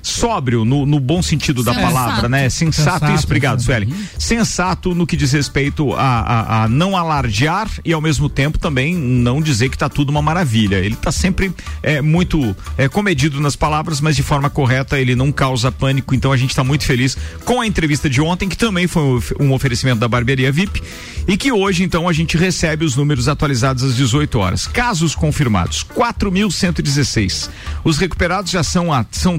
[0.08, 1.92] sóbrio no, no bom sentido da Sensato.
[1.94, 2.48] palavra, né?
[2.48, 3.60] Sensato, Sensato, isso, obrigado.
[3.62, 3.92] Sueli.
[4.18, 8.94] Sensato no que diz respeito a, a, a não alardear e ao mesmo tempo também
[8.96, 10.76] não dizer que tá tudo uma maravilha.
[10.76, 11.52] Ele tá sempre
[11.82, 16.32] é, muito é, comedido nas palavras, mas de forma correta, ele não causa pânico, então
[16.32, 19.34] a gente tá muito feliz com a entrevista de ontem, que também foi um of-
[19.66, 20.82] oferecimento da Barbearia VIP,
[21.26, 24.66] e que hoje, então, a gente recebe os números atualizados às 18 horas.
[24.68, 27.48] Casos confirmados, 4.116.
[27.84, 29.38] Os recuperados já são, a, são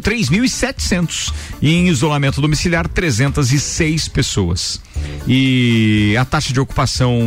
[0.57, 4.81] 3.700 e em isolamento domiciliar 306 pessoas.
[5.27, 7.19] E a taxa de ocupação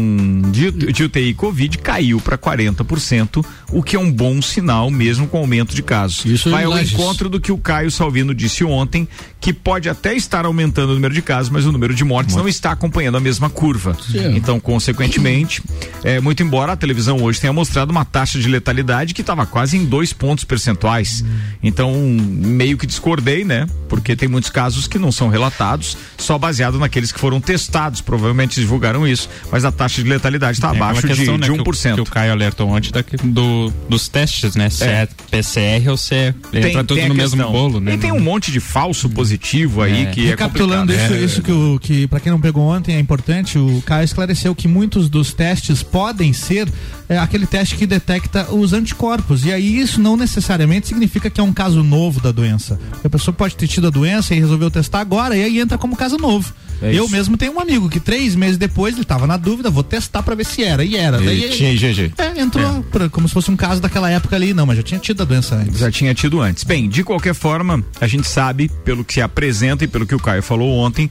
[0.50, 5.36] de, de UTI Covid caiu para 40%, o que é um bom sinal mesmo com
[5.36, 6.24] o aumento de casos.
[6.24, 6.92] Isso Vai ao Lages.
[6.92, 9.06] encontro do que o Caio Salvino disse ontem,
[9.38, 12.48] que pode até estar aumentando o número de casos, mas o número de mortes não
[12.48, 13.96] está acompanhando a mesma curva.
[14.00, 14.34] Sim.
[14.34, 15.62] Então, consequentemente,
[16.02, 19.76] é, muito embora a televisão hoje tenha mostrado uma taxa de letalidade que estava quase
[19.76, 21.24] em dois pontos percentuais.
[21.62, 23.66] Então, meio que discordei, né?
[23.88, 27.59] Porque tem muitos casos que não são relatados, só baseado naqueles que foram testados.
[28.00, 31.52] Provavelmente divulgaram isso, mas a taxa de letalidade está É abaixo de, questão, né, de
[31.52, 31.94] que o- 1%.
[31.94, 34.70] Que o Caio alertou ontem da, do, dos testes, né?
[34.70, 36.34] Se é, PCR ou se é.
[36.52, 37.94] Entra tudo no mesmo bolo, né?
[37.94, 40.06] E tem um monte de falso positivo aí É.
[40.06, 41.12] que é Recapitulando complicado.
[41.14, 41.24] isso, É.
[41.24, 44.66] isso que, o, que para quem não pegou ontem é importante, o Caio esclareceu que
[44.68, 46.68] muitos dos testes podem ser
[47.08, 49.44] é, aquele teste que detecta os anticorpos.
[49.44, 52.78] E aí isso não necessariamente significa que é um caso novo da doença.
[53.04, 55.96] A pessoa pode ter tido a doença e resolveu testar agora, e aí entra como
[55.96, 56.52] caso novo.
[56.82, 59.82] É Eu mesmo tenho um amigo que três meses depois ele tava na dúvida, vou
[59.82, 60.84] testar pra ver se era.
[60.84, 61.18] E era.
[61.18, 62.12] Daí E ele- tinha IgG.
[62.18, 64.54] É, entrou pra- como se fosse um caso daquela época ali.
[64.54, 65.78] Não, mas já tinha tido a doença antes.
[65.78, 66.64] Já tinha tido antes.
[66.64, 70.18] Bem, de qualquer forma, a gente sabe, pelo que se apresenta e pelo que o
[70.20, 71.10] Caio falou ontem,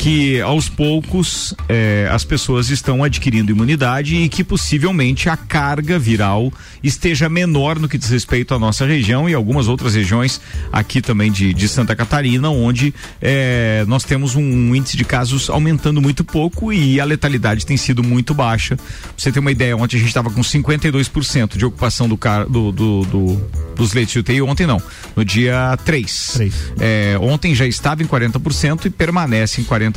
[0.00, 6.50] que aos poucos eh, as pessoas estão adquirindo imunidade e que possivelmente a carga viral
[6.82, 10.40] esteja menor no que diz respeito à nossa região e algumas outras regiões
[10.72, 16.00] aqui também de, de Santa Catarina, onde eh, nós temos um, índice de casos aumentando
[16.00, 18.76] muito pouco e a letalidade tem sido muito baixa.
[18.76, 18.86] Pra
[19.18, 22.72] você ter uma ideia, ontem a gente estava com 52% de ocupação do, car do,
[22.72, 24.80] do, do- dos leitos de UTI, ontem não,
[25.14, 26.36] no dia 3.
[26.80, 29.89] É, ontem já estava em 40% e permanece em 40%,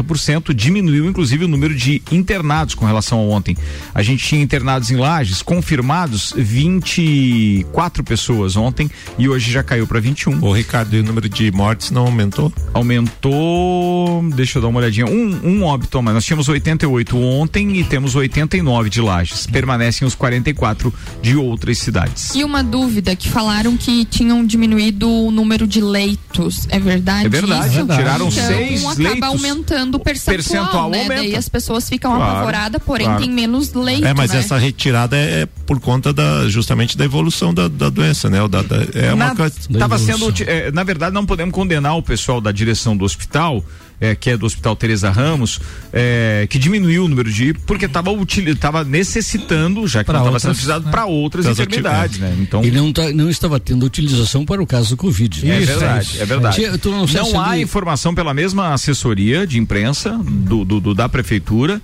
[0.53, 3.55] diminuiu inclusive o número de internados com relação a ontem.
[3.93, 9.99] A gente tinha internados em lajes, confirmados 24 pessoas ontem e hoje já caiu para
[9.99, 10.43] 21.
[10.43, 12.51] Ô Ricardo, e o número de mortes não aumentou?
[12.73, 17.83] Aumentou, deixa eu dar uma olhadinha, um, um óbito, mas nós tínhamos 88 ontem e
[17.83, 19.45] temos 89 de lajes.
[19.47, 22.33] Permanecem os 44 de outras cidades.
[22.35, 26.67] E uma dúvida que falaram que tinham diminuído o número de leitos.
[26.69, 27.25] É verdade?
[27.25, 27.73] É verdade, isso?
[27.73, 27.99] é verdade.
[27.99, 29.29] Tiraram então, seis acaba leitos.
[29.29, 31.01] aumentando o percentual, percentual né?
[31.03, 31.15] aumenta.
[31.21, 33.21] Daí as pessoas ficam Claro, apavoradas, porém claro.
[33.21, 34.39] tem menos leito, É, mas né?
[34.39, 38.41] essa retirada é, é por conta da justamente da evolução da, da doença, né?
[38.41, 39.55] O da, da- é uma na, coisa.
[39.77, 43.63] tava sendo, eh, na verdade, não podemos condenar o pessoal da direção do hospital,
[44.03, 45.59] eh, que é do Hospital Teresa Ramos,
[45.93, 48.11] eh, que diminuiu o número de porque estava
[48.59, 50.91] tava necessitando, já que Pra não estava sendo utilizado, né?
[50.91, 52.35] para outras Das enfermidades, né?
[52.39, 55.49] Então E não, tá- não estava tendo utilização para o caso do Covid.
[55.49, 56.55] É verdade, é verdade.
[56.57, 61.07] Tia, tu não, se há informação pela mesma assessoria de imprensa do, do- do- da
[61.07, 61.81] prefeitura.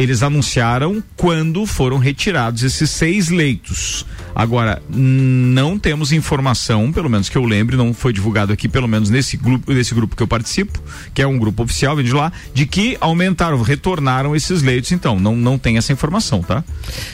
[0.00, 4.06] Eles anunciaram quando foram retirados esses seis leitos.
[4.34, 9.10] Agora, não temos informação, pelo menos que eu lembre, não foi divulgado aqui, pelo menos
[9.10, 10.82] nesse grupo, nesse grupo que eu participo,
[11.12, 14.90] que é um grupo oficial, vem de lá, de que aumentaram, retornaram esses leitos.
[14.90, 16.64] Então, não, não tem essa informação, tá?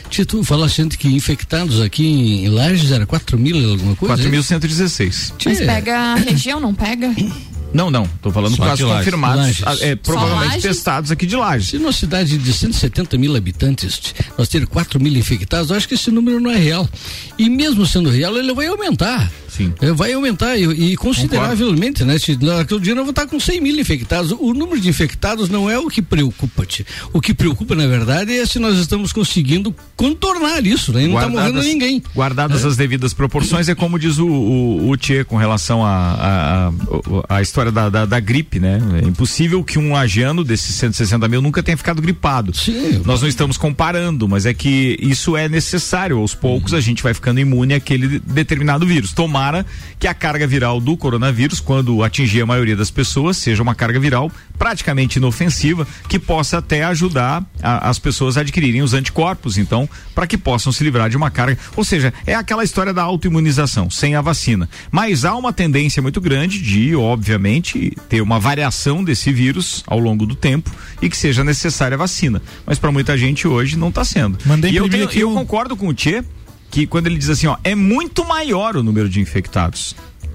[0.09, 4.22] Tia, tu falaste antes que infectados aqui em Lages era 4 mil e alguma coisa?
[4.22, 5.32] 4.116.
[5.45, 7.12] Mas pega a região, não pega?
[7.77, 8.07] Não, não.
[8.22, 11.68] Tô falando Só casos confirmados, ah, é, provavelmente testados aqui de Lages.
[11.68, 15.95] Se numa cidade de 170 mil habitantes nós ter 4 mil infectados, eu acho que
[15.95, 16.89] esse número não é real.
[17.37, 19.31] E mesmo sendo real, ele vai aumentar.
[19.57, 19.72] Sim.
[19.81, 22.18] É, Vai aumentar e, e consideravelmente, né?
[22.18, 24.31] Se, naquele dia nós vamos estar com 100 mil infectados.
[24.33, 26.85] O número de infectados não é o que preocupa, -te.
[27.12, 31.05] O que preocupa, na verdade, é se nós estamos conseguindo contornar isso, né?
[31.05, 32.03] E não está morrendo ninguém.
[32.14, 36.68] Guardadas as devidas proporções, é como diz o, o, o Tchê com relação à a,
[37.29, 38.81] a, a história da, da, da gripe, né?
[39.03, 42.57] É impossível que um lagiano desses 160 mil nunca tenha ficado gripado.
[42.57, 43.03] Sim.
[43.05, 46.19] Nós não estamos comparando, mas é que isso é necessário.
[46.19, 49.12] Aos poucos a gente vai ficando imune àquele determinado vírus.
[49.12, 49.64] Tomara
[49.99, 53.99] que a carga viral do coronavírus, quando atingir a maioria das pessoas, seja uma carga
[53.99, 59.89] viral praticamente inofensiva, que possa até ajudar a- as pessoas a adquirirem os anticorpos, então,
[60.14, 61.59] para que possam se livrar de uma carga.
[61.77, 64.69] Ou seja, é aquela história da autoimunização, sem a vacina.
[64.91, 67.37] Mas há uma tendência muito grande de, obviamente,
[68.09, 70.71] ter uma variação desse vírus ao longo do tempo
[71.01, 72.43] e que seja necessária a vacina.
[72.67, 74.39] Mas para muita gente hoje não está sendo.
[74.45, 76.23] Mandei e eu, tenho- aqui eu um- concordo com o Tchê
[76.71, 79.95] que quando ele diz assim, ó, é muito maior o número de infectados.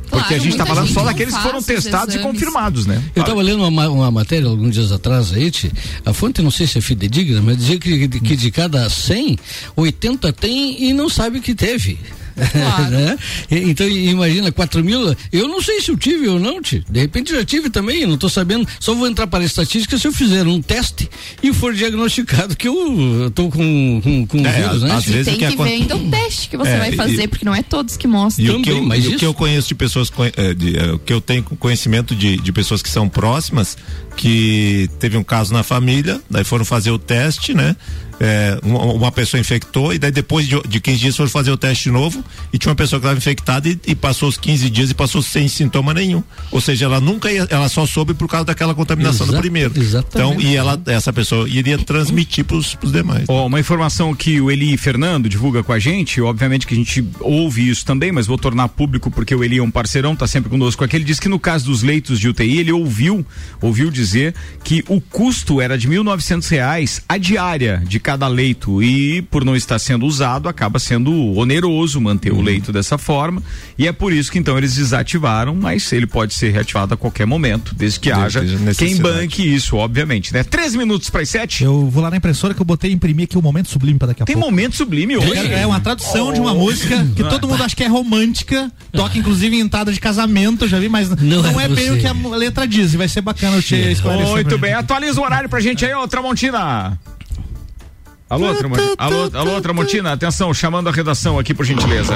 [0.09, 2.85] Porque Claro, a gente tá muita falando gente só daqueles que foram testados e confirmados,
[2.85, 3.01] né?
[3.15, 5.71] Eu estava lendo uma, ma- uma matéria alguns dias atrás aí, tchê,
[6.05, 9.37] a fonte não sei se é fidedigna, mas dizia que, que de cada 100,
[9.73, 11.97] 80 tem e não sabe que teve.
[12.89, 13.17] né?
[13.49, 16.83] E- Então imagina, 4 mil, eu não sei se eu tive ou não, tchê.
[16.89, 20.07] de repente já tive também, não estou sabendo, só vou entrar para a estatística se
[20.07, 21.09] eu fizer um teste
[21.43, 24.91] e for diagnosticado que eu estou com, com, com É, vírus, né?
[24.93, 27.27] às vezes Tem que que ver ainda o teste que você É, vai e- fazer,
[27.27, 28.45] porque não é todos que mostram.
[28.45, 30.91] E o que, eu, mas e o que eu conheço de pessoas, eh, de, eh,
[30.93, 33.77] o que eu tenho conhecimento de, de pessoas que são próximas,
[34.15, 37.75] que teve um caso na família, daí foram fazer o teste, né?
[38.23, 41.57] É, uma, uma pessoa infectou e daí depois de, de 15 dias foram fazer o
[41.57, 44.69] teste de novo e tinha uma pessoa que estava infectada e, e passou os 15
[44.69, 46.23] dias e passou sem sintoma nenhum.
[46.51, 49.73] Ou seja, ela nunca ia, ela só soube por causa daquela contaminação do Exa- primeiro.
[49.75, 50.33] exatamente.
[50.35, 53.25] Então, e ela, essa pessoa iria transmitir para os demais.
[53.27, 57.03] Ó, uma informação que o Eli Fernando divulga com a gente, obviamente que a gente
[57.21, 60.49] ouve isso também, mas vou tornar público porque o Eli é um parceirão, tá sempre
[60.51, 60.95] conosco aqui.
[60.95, 63.25] Ele diz que no caso dos leitos de UTI, ele ouviu,
[63.59, 69.21] ouviu dizer que o custo era de 1.900 reais a diária de cada leito e
[69.23, 73.41] por não estar sendo usado, acaba sendo oneroso manter o leito dessa forma
[73.77, 77.25] e é por isso que então eles desativaram, mas ele pode ser reativado a qualquer
[77.25, 80.43] momento, desde que Desde haja que haja quem banque isso, obviamente, né?
[80.43, 81.63] Três minutos para as sete.
[81.63, 84.23] Eu vou lá na impressora que eu botei imprimir aqui o momento sublime pra daqui
[84.23, 84.49] a Tem pouco.
[84.49, 85.35] momento sublime hoje.
[85.53, 89.55] É uma tradução de uma música que todo mundo acha que é romântica, toca inclusive
[89.55, 92.07] em entrada de casamento, eu já vi, mas não, Não é, é bem o que
[92.07, 92.93] a letra diz.
[92.93, 94.31] e Vai ser bacana eu te esclarecer.
[94.31, 94.79] Muito bem, gente.
[94.79, 96.99] atualiza o horário pra gente aí, ô Tramontina.
[98.31, 98.95] Alô, Tramontina.
[98.97, 102.13] Alô, alô, Tramontina, atenção, chamando a redação aqui, por gentileza.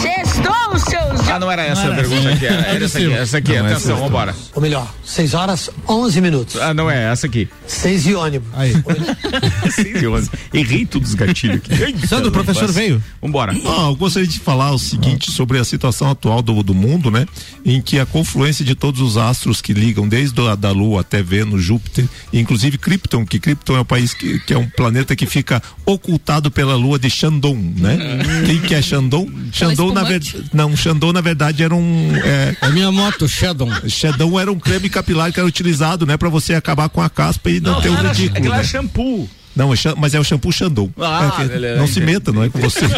[0.00, 2.36] Sextou, seus Ah, não era essa Não a era pergunta essa.
[2.36, 2.46] aqui.
[2.46, 4.36] Era, era essa aqui, essa aqui, Não, essa atenção, é vambora.
[4.54, 6.56] Ou melhor, 6 horas, 11 minutos.
[6.60, 7.48] Ah, não é essa aqui.
[7.66, 8.48] 6 e ônibus.
[8.54, 8.72] Aí.
[9.72, 10.30] Seis e onze.
[10.54, 12.06] Errei todos os gatilhos aqui.
[12.06, 13.02] Sandro, o professor veio?
[13.20, 13.52] Vambora.
[13.66, 17.26] Ah, eu gostaria de falar o seguinte sobre a situação atual do, do mundo, né?
[17.64, 21.20] Em que a confluência de todos os astros que ligam desde a da Lua até
[21.22, 25.26] Vênus, Júpiter, inclusive Krypton, que Krypton é um país que, que é um planeta que
[25.26, 27.98] fica ocultado pela Lua de Shandong, né?
[28.46, 29.30] Quem que é Shandong?
[29.52, 33.68] Shandong na verdade, não, Shandong na verdade era um é, A minha moto, Shadow.
[33.88, 37.50] Shandong era um creme capilar que era utilizado, né, para você acabar com a caspa
[37.50, 38.38] e não, ter o Era- ridículo.
[38.38, 38.58] Aquilo né?
[38.58, 39.28] era shampoo.
[39.58, 40.92] Não, é mas é o shampoo Shandong.
[41.00, 42.80] Ah, É que- beleza, não se meta, não é com você.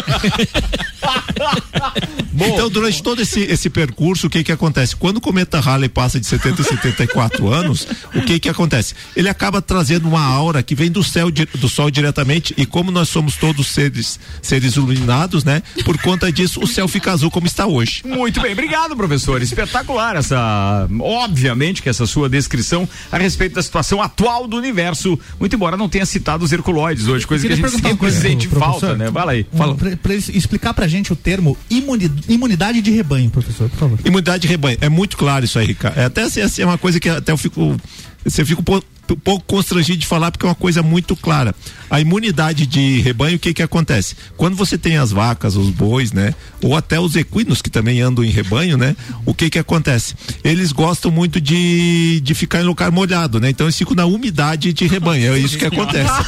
[2.39, 4.95] então, durante todo esse, esse percurso, o que que acontece?
[4.95, 8.93] Quando o cometa Halley passa de 70 a 74 anos, o que que acontece?
[9.15, 13.09] Ele acaba trazendo uma aura que vem do céu, do sol diretamente, e como nós
[13.09, 15.61] somos todos seres, seres iluminados, né?
[15.83, 18.03] Por conta disso, o céu fica azul como está hoje.
[18.05, 19.41] Muito bem, obrigado, professor.
[19.41, 20.87] Espetacular essa.
[20.99, 25.17] Obviamente que essa sua descrição a respeito da situação atual do universo.
[25.39, 28.47] Muito embora não tenha citado os herculoides hoje, coisa que a gente sempre coisa, sente
[28.47, 28.79] professor.
[28.79, 29.09] falta, né?
[29.09, 29.45] Vai lá aí.
[29.57, 29.75] Fala.
[29.75, 33.99] Pra, pra explicar pra gente o termo imuni- imunidade de rebanho, professor, por favor.
[34.05, 34.77] Imunidade de rebanho.
[34.81, 35.97] É muito claro isso aí, Ricardo.
[35.97, 37.75] É até assim, assim, é uma coisa que até eu fico.
[38.23, 41.53] Você fica um pouco, um pouco constrangido de falar porque é uma coisa muito clara.
[41.89, 44.15] A imunidade de rebanho, o que que acontece?
[44.37, 46.33] Quando você tem as vacas, os bois, né?
[46.63, 48.95] Ou até os equinos que também andam em rebanho, né?
[49.25, 50.15] O que que acontece?
[50.43, 53.49] Eles gostam muito de, de ficar em lugar molhado, né?
[53.49, 55.33] Então eles ficam na umidade de rebanho.
[55.33, 56.11] É isso que acontece.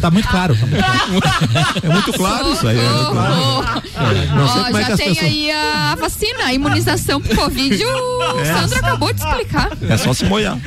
[0.00, 0.56] Tá muito claro.
[1.82, 2.78] É muito claro isso aí.
[2.78, 3.34] É claro.
[3.96, 6.54] É, não sei Ó, como é já que as tem pessoas- aí a vacina, a
[6.54, 7.84] imunização pro Covid.
[7.84, 8.44] O É.
[8.44, 9.33] Sandro acabou de explicar.
[9.88, 10.58] É só se molhar.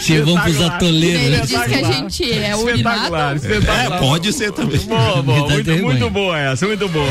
[0.00, 1.48] Se vão pros Ele atoleiros.
[1.48, 2.98] diz que a gente é urinado.
[3.02, 3.96] Espetacular, espetacular.
[3.96, 4.78] É, pode ser também.
[4.80, 6.10] Boa, boa, Imunidade muito, muito rebanho.
[6.10, 7.06] boa essa, muito boa.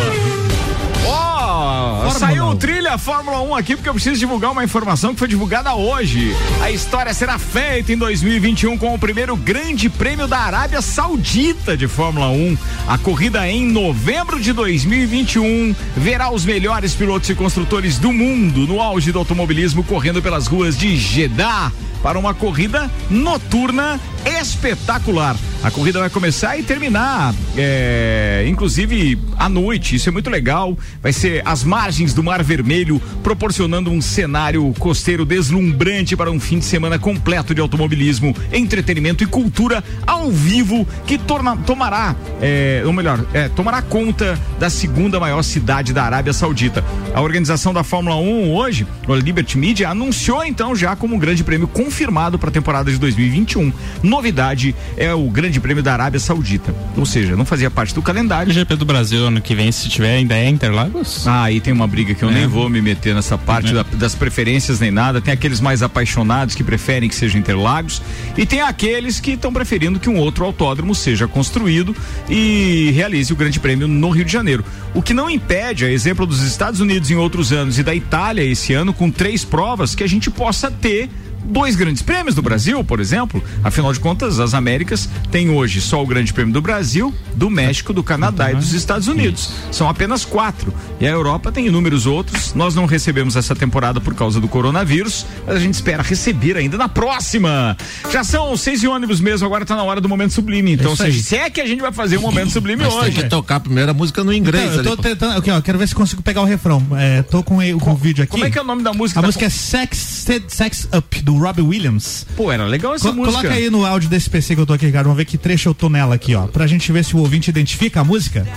[1.03, 5.19] Ó, Fórmula saiu o trilha Fórmula 1 aqui porque eu preciso divulgar uma informação que
[5.19, 6.35] foi divulgada hoje.
[6.61, 11.87] A história será feita em 2021 com o primeiro Grande Prêmio da Arábia Saudita de
[11.87, 12.57] Fórmula 1.
[12.87, 18.81] A corrida em novembro de 2021 verá os melhores pilotos e construtores do mundo no
[18.81, 25.35] auge do automobilismo correndo pelas ruas de Jeddah para uma corrida noturna espetacular.
[25.63, 29.95] A corrida vai começar e terminar, é, inclusive à noite.
[29.95, 30.75] Isso é muito legal.
[31.03, 36.57] Vai ser às margens do Mar Vermelho, proporcionando um cenário costeiro deslumbrante para um fim
[36.57, 42.91] de semana completo de automobilismo, entretenimento e cultura ao vivo que torna, tomará, é, ou
[42.91, 46.83] melhor, é, tomará conta da segunda maior cidade da Arábia Saudita.
[47.13, 51.43] A organização da Fórmula 1 hoje, a Liberty Media, anunciou então já como um grande
[51.43, 53.71] prêmio confirmado para a temporada de 2021.
[54.03, 56.73] Novidade é o Grande Prêmio da Arábia Saudita.
[56.97, 58.51] Ou seja, não fazia parte do calendário.
[58.51, 61.27] O GP do Brasil ano que vem, se tiver, ainda é Interlagos?
[61.27, 62.33] Ah, aí tem uma briga que eu É.
[62.33, 65.21] nem vou me meter nessa parte da- das preferências nem nada.
[65.21, 68.01] Tem aqueles mais apaixonados que preferem que seja Interlagos
[68.37, 71.95] e tem aqueles que estão preferindo que um outro autódromo seja construído
[72.29, 74.63] e realize o Grande Prêmio no Rio de Janeiro.
[74.93, 78.30] O que não impede, a exemplo dos Estados Unidos em outros anos e da Itália
[78.39, 81.09] esse ano com três provas que a gente possa ter
[81.43, 83.43] dois grandes prêmios do Brasil, por exemplo.
[83.63, 87.93] Afinal de contas, as Américas têm hoje só o Grande Prêmio do Brasil, do México,
[87.93, 89.49] do Canadá e dos Estados Unidos.
[89.71, 90.73] São apenas quatro.
[90.99, 92.53] E a Europa tem inúmeros outros.
[92.53, 96.77] Nós não recebemos essa temporada por causa do coronavírus, mas a gente espera receber ainda
[96.77, 97.75] na próxima.
[98.11, 100.73] Já são seis e ônibus mesmo, agora tá na hora do momento sublime.
[100.73, 101.11] Então, aí.
[101.13, 103.23] se, se é que a gente vai fazer o momento sublime Mas tem hoje.
[103.23, 104.63] que tocar primeiro a música no inglês.
[104.63, 105.03] Então, eu ali, tô pô.
[105.03, 106.85] tentando, aqui, ó, quero ver se consigo pegar o refrão.
[106.97, 108.31] É, tô com, o- com o vídeo aqui.
[108.31, 109.19] Como é que é o nome da música?
[109.19, 112.25] A Tá música é Sex, Sex Up, do Robbie Williams.
[112.35, 113.37] Pô, era legal essa Co- música.
[113.39, 115.05] Coloca aí no áudio desse PC que eu tô aqui, Ricardo.
[115.05, 116.47] Vamos ver que trecho eu tô nela aqui, ó.
[116.47, 118.47] Pra gente ver se o ouvinte identifica a música.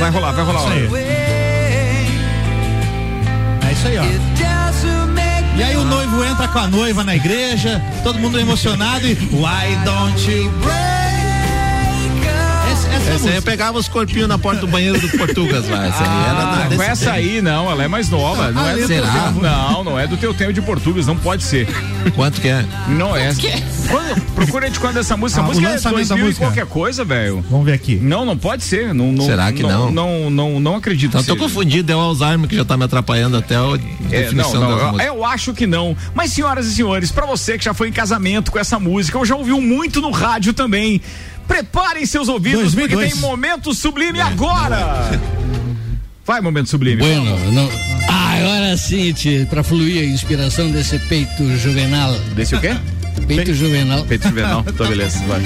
[0.00, 0.60] Vai rolar, vai rolar.
[0.60, 0.88] Isso aí.
[3.62, 3.66] ó.
[3.66, 4.02] É isso aí, ó.
[5.58, 9.76] E aí o noivo entra com a noiva na igreja, todo mundo emocionado e Why
[9.84, 10.89] don't you Essa,
[13.14, 15.86] essa é aí eu pegava os corpinhos na porta do banheiro do Portugas lá.
[15.86, 17.16] Essa aí era Ah, da- com essa tempo.
[17.16, 18.50] aí, não, ela é mais nova.
[18.50, 19.06] Não Ah, é do será?
[19.10, 19.40] teu tempo.
[19.42, 21.66] Não, não é do teu tempo de Portugas, não pode ser.
[22.14, 22.64] Quanto que é?
[22.88, 23.32] Não é.
[23.88, 25.40] Quando, procura de quando essa música.
[25.40, 26.46] Ah, a música é lançamento da 2000 e música.
[26.46, 27.44] qualquer coisa, velho.
[27.50, 27.96] Vamos ver aqui.
[27.96, 28.94] Não, não pode ser.
[28.94, 29.90] Não, não, Será que não?
[29.90, 31.10] Não, não, não, acredito.
[31.10, 33.62] Então que tô confundido, é o Alzheimer que já tá me atrapalhando até a É,
[33.62, 33.76] não,
[34.08, 35.96] definição não, das eu, eu acho que não.
[36.14, 39.24] Mas, senhoras e senhores, pra você que já foi em casamento com essa música, ou
[39.24, 41.00] já ouviu muito no rádio também,
[41.50, 42.90] preparem seus ouvidos, 2002.
[42.90, 45.10] porque tem momento sublime agora!
[46.24, 47.02] Vai, momento sublime.
[47.02, 47.68] Bueno, não...
[48.08, 49.12] ah, agora sim,
[49.48, 52.12] pra fluir a inspiração desse peito juvenal.
[52.36, 52.76] Desse o quê?
[53.26, 54.04] Peito Juvenal.
[54.04, 55.40] Peito Juvenal, então beleza, vai.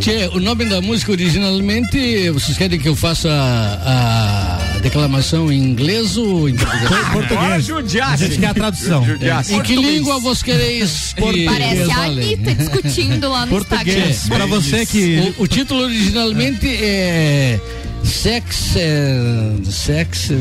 [0.00, 5.58] Tchê, o nome da música originalmente, vocês querem que eu faça a, a declamação em
[5.62, 6.92] inglês ou em português?
[7.10, 8.24] Agora judiasse.
[8.24, 9.04] A gente quer a tradução.
[9.04, 9.54] Judiasse.
[9.54, 12.04] Em que língua vós quereis que Parece a?
[12.04, 14.22] Anitta discutindo lá no Português.
[14.22, 14.36] Instagram.
[14.36, 15.34] Pra você que.
[15.38, 17.60] O, o título originalmente é
[18.04, 20.34] Sex eh, Sex eh,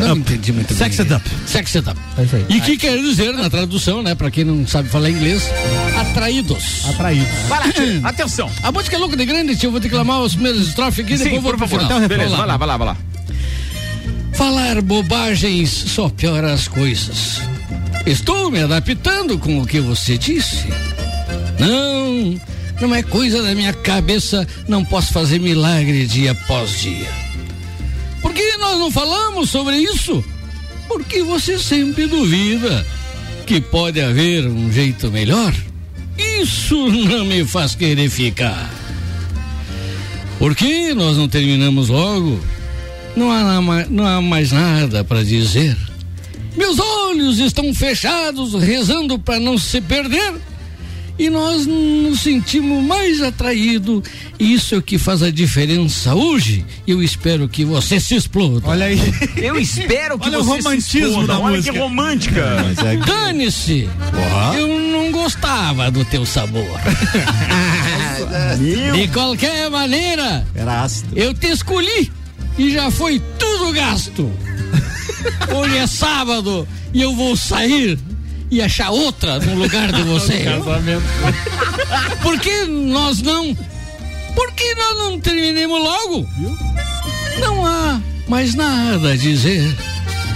[0.00, 1.06] Não entendi muito Sex bem.
[1.06, 1.30] it up.
[1.46, 1.98] Sex it up.
[2.18, 2.54] É.
[2.54, 5.48] E que quer dizer, na tradução, né, pra quem não sabe falar inglês,
[5.98, 6.84] atraídos.
[6.88, 7.26] Atraído.
[7.48, 7.66] Vai lá,
[8.08, 8.50] atenção.
[8.62, 11.24] A música é louca de grande, tio, eu vou declamar os primeiros estrofes aqui, Sim,
[11.24, 11.84] depois vou por pro favor.
[11.84, 11.98] final.
[11.98, 12.96] Então, Beleza, vai lá, vai lá, vai lá.
[14.34, 17.40] Falar bobagens só piora as coisas.
[18.06, 20.66] Estou me adaptando com o que você disse.
[21.60, 22.34] Não,
[22.82, 27.08] não é coisa da minha cabeça, não posso fazer milagre dia após dia.
[28.20, 30.24] Por que nós não falamos sobre isso?
[30.88, 32.84] Porque você sempre duvida
[33.46, 35.54] que pode haver um jeito melhor.
[36.40, 38.70] Isso não me faz querer ficar.
[40.38, 42.40] Por que nós não terminamos logo?
[43.14, 45.76] Não há, não há mais nada para dizer.
[46.56, 50.34] Meus olhos estão fechados, rezando para não se perder.
[51.18, 54.02] E nós nos sentimos mais atraídos.
[54.40, 56.64] Isso é o que faz a diferença hoje.
[56.86, 58.66] Eu espero que você se exploda.
[58.68, 58.98] Olha aí.
[59.36, 61.26] Eu espero que Olha o você se romantismo exploda.
[61.28, 61.72] da Olha música.
[61.72, 62.56] que romântica.
[62.86, 63.88] É que- Dane-se!
[64.56, 66.64] Eu não gostava do teu sabor.
[68.94, 71.10] De qualquer maneira, Era ácido.
[71.16, 72.10] eu te escolhi
[72.58, 74.30] e já foi tudo gasto.
[75.54, 77.98] Hoje é sábado e eu vou sair
[78.52, 80.44] e achar outra no lugar de você.
[82.20, 83.56] Por que nós não?
[84.34, 86.28] Por que nós não terminemos logo?
[87.40, 87.98] Não há
[88.28, 89.74] mais nada a dizer.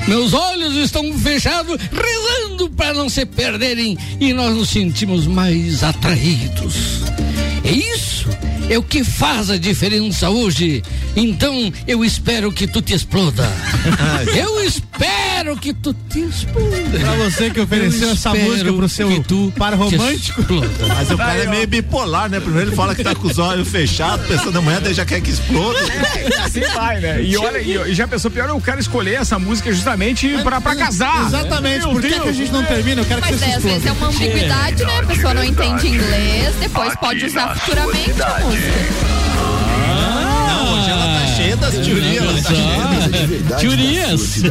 [0.09, 7.03] Meus olhos estão fechados, rezando para não se perderem e nós nos sentimos mais atraídos.
[7.65, 8.29] É isso?
[8.69, 10.83] É o que faz a diferença hoje.
[11.15, 13.47] Então eu espero que tu te exploda.
[14.35, 16.99] Eu espero que tu te exploda.
[16.99, 20.43] Pra você que ofereceu Eu essa música pro seu tu par romântico.
[20.89, 22.41] Mas o cara é meio bipolar, né?
[22.41, 25.31] Primeiro ele fala que tá com os olhos fechados, pensando amanhã, daí já quer que
[25.31, 25.79] exploda.
[26.45, 27.23] Assim vai, né?
[27.23, 30.61] E olha, e, e já pensou pior é o cara escolher essa música justamente pra,
[30.61, 31.27] pra casar.
[31.27, 31.87] Exatamente.
[31.87, 33.01] Por que, que a gente não termina?
[33.01, 34.99] Eu quero que Mas você é, às vezes é uma ambiguidade, né?
[34.99, 38.56] A pessoa não entende inglês, depois pode usar futuramente a música.
[40.49, 42.23] Não, hoje ela tá cheia das teorias.
[42.23, 43.59] ela tá cheia.
[43.59, 44.43] Teorias.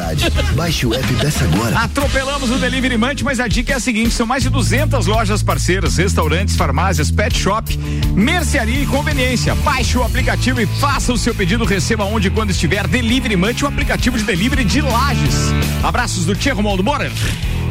[0.56, 1.78] Baixe o app dessa agora.
[1.80, 5.44] Atropelamos o Delivery Munch, mas a dica é a seguinte: são mais de 200 lojas
[5.44, 7.78] parceiras, restaurantes, farmácias, pet shop,
[8.14, 9.54] mercearia e conveniência.
[9.56, 12.88] Baixe o aplicativo e faça o seu pedido, receba onde e quando estiver.
[12.88, 15.36] Delivery Munch, o aplicativo de delivery de lajes.
[15.84, 17.12] Abraços do Tia Romualdo Moura.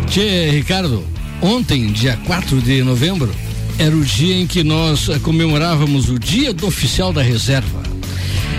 [0.07, 1.05] Tchê, Ricardo,
[1.41, 3.35] ontem, dia 4 de novembro,
[3.79, 7.83] era o dia em que nós eh, comemorávamos o Dia do Oficial da Reserva.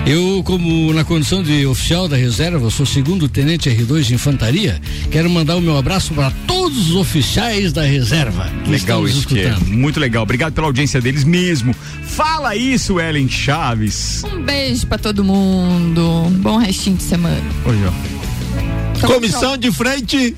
[0.05, 5.27] Eu, como na condição de oficial da reserva, sou segundo tenente R2 de infantaria, quero
[5.31, 8.47] mandar o meu abraço para todos os oficiais da reserva.
[8.63, 9.47] que Legal isso, Tia.
[9.49, 9.67] escutando.
[9.71, 10.21] Muito legal.
[10.21, 11.73] Obrigado pela audiência deles mesmo.
[12.03, 14.23] Fala isso, Ellen Chaves.
[14.31, 16.25] Um beijo pra todo mundo.
[16.27, 17.41] Um bom restinho de semana.
[17.65, 19.07] Oi, ó.
[19.07, 20.35] Comissão de frente.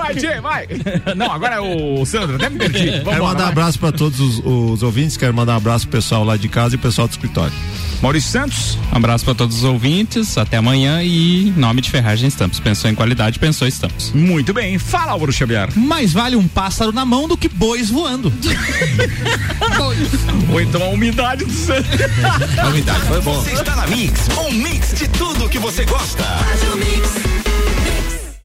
[0.00, 0.66] Vai, Tchê, vai.
[1.16, 3.02] Não, agora é o Sandro, até me perdi.
[3.04, 6.24] Quero mandar um abraço pra todos os, os ouvintes, quero mandar um abraço pro pessoal
[6.24, 7.52] lá de casa e pro pessoal do escritório.
[8.00, 8.78] Maurício Santos.
[8.92, 12.58] Um abraço para todos os ouvintes, até amanhã e em nome de Ferragem Estampos.
[12.58, 14.10] Pensou em qualidade, pensou em Estampos.
[14.12, 14.78] Muito bem.
[14.78, 15.68] Fala, Álvaro Xavier.
[15.76, 18.32] Mais vale um pássaro na mão do que bois voando.
[20.50, 21.90] Ou então a umidade do Santos.
[22.58, 23.34] A umidade foi bom.
[23.34, 26.22] Você está na Mix, um mix de tudo que você gosta.
[26.22, 27.49] Faz o mix.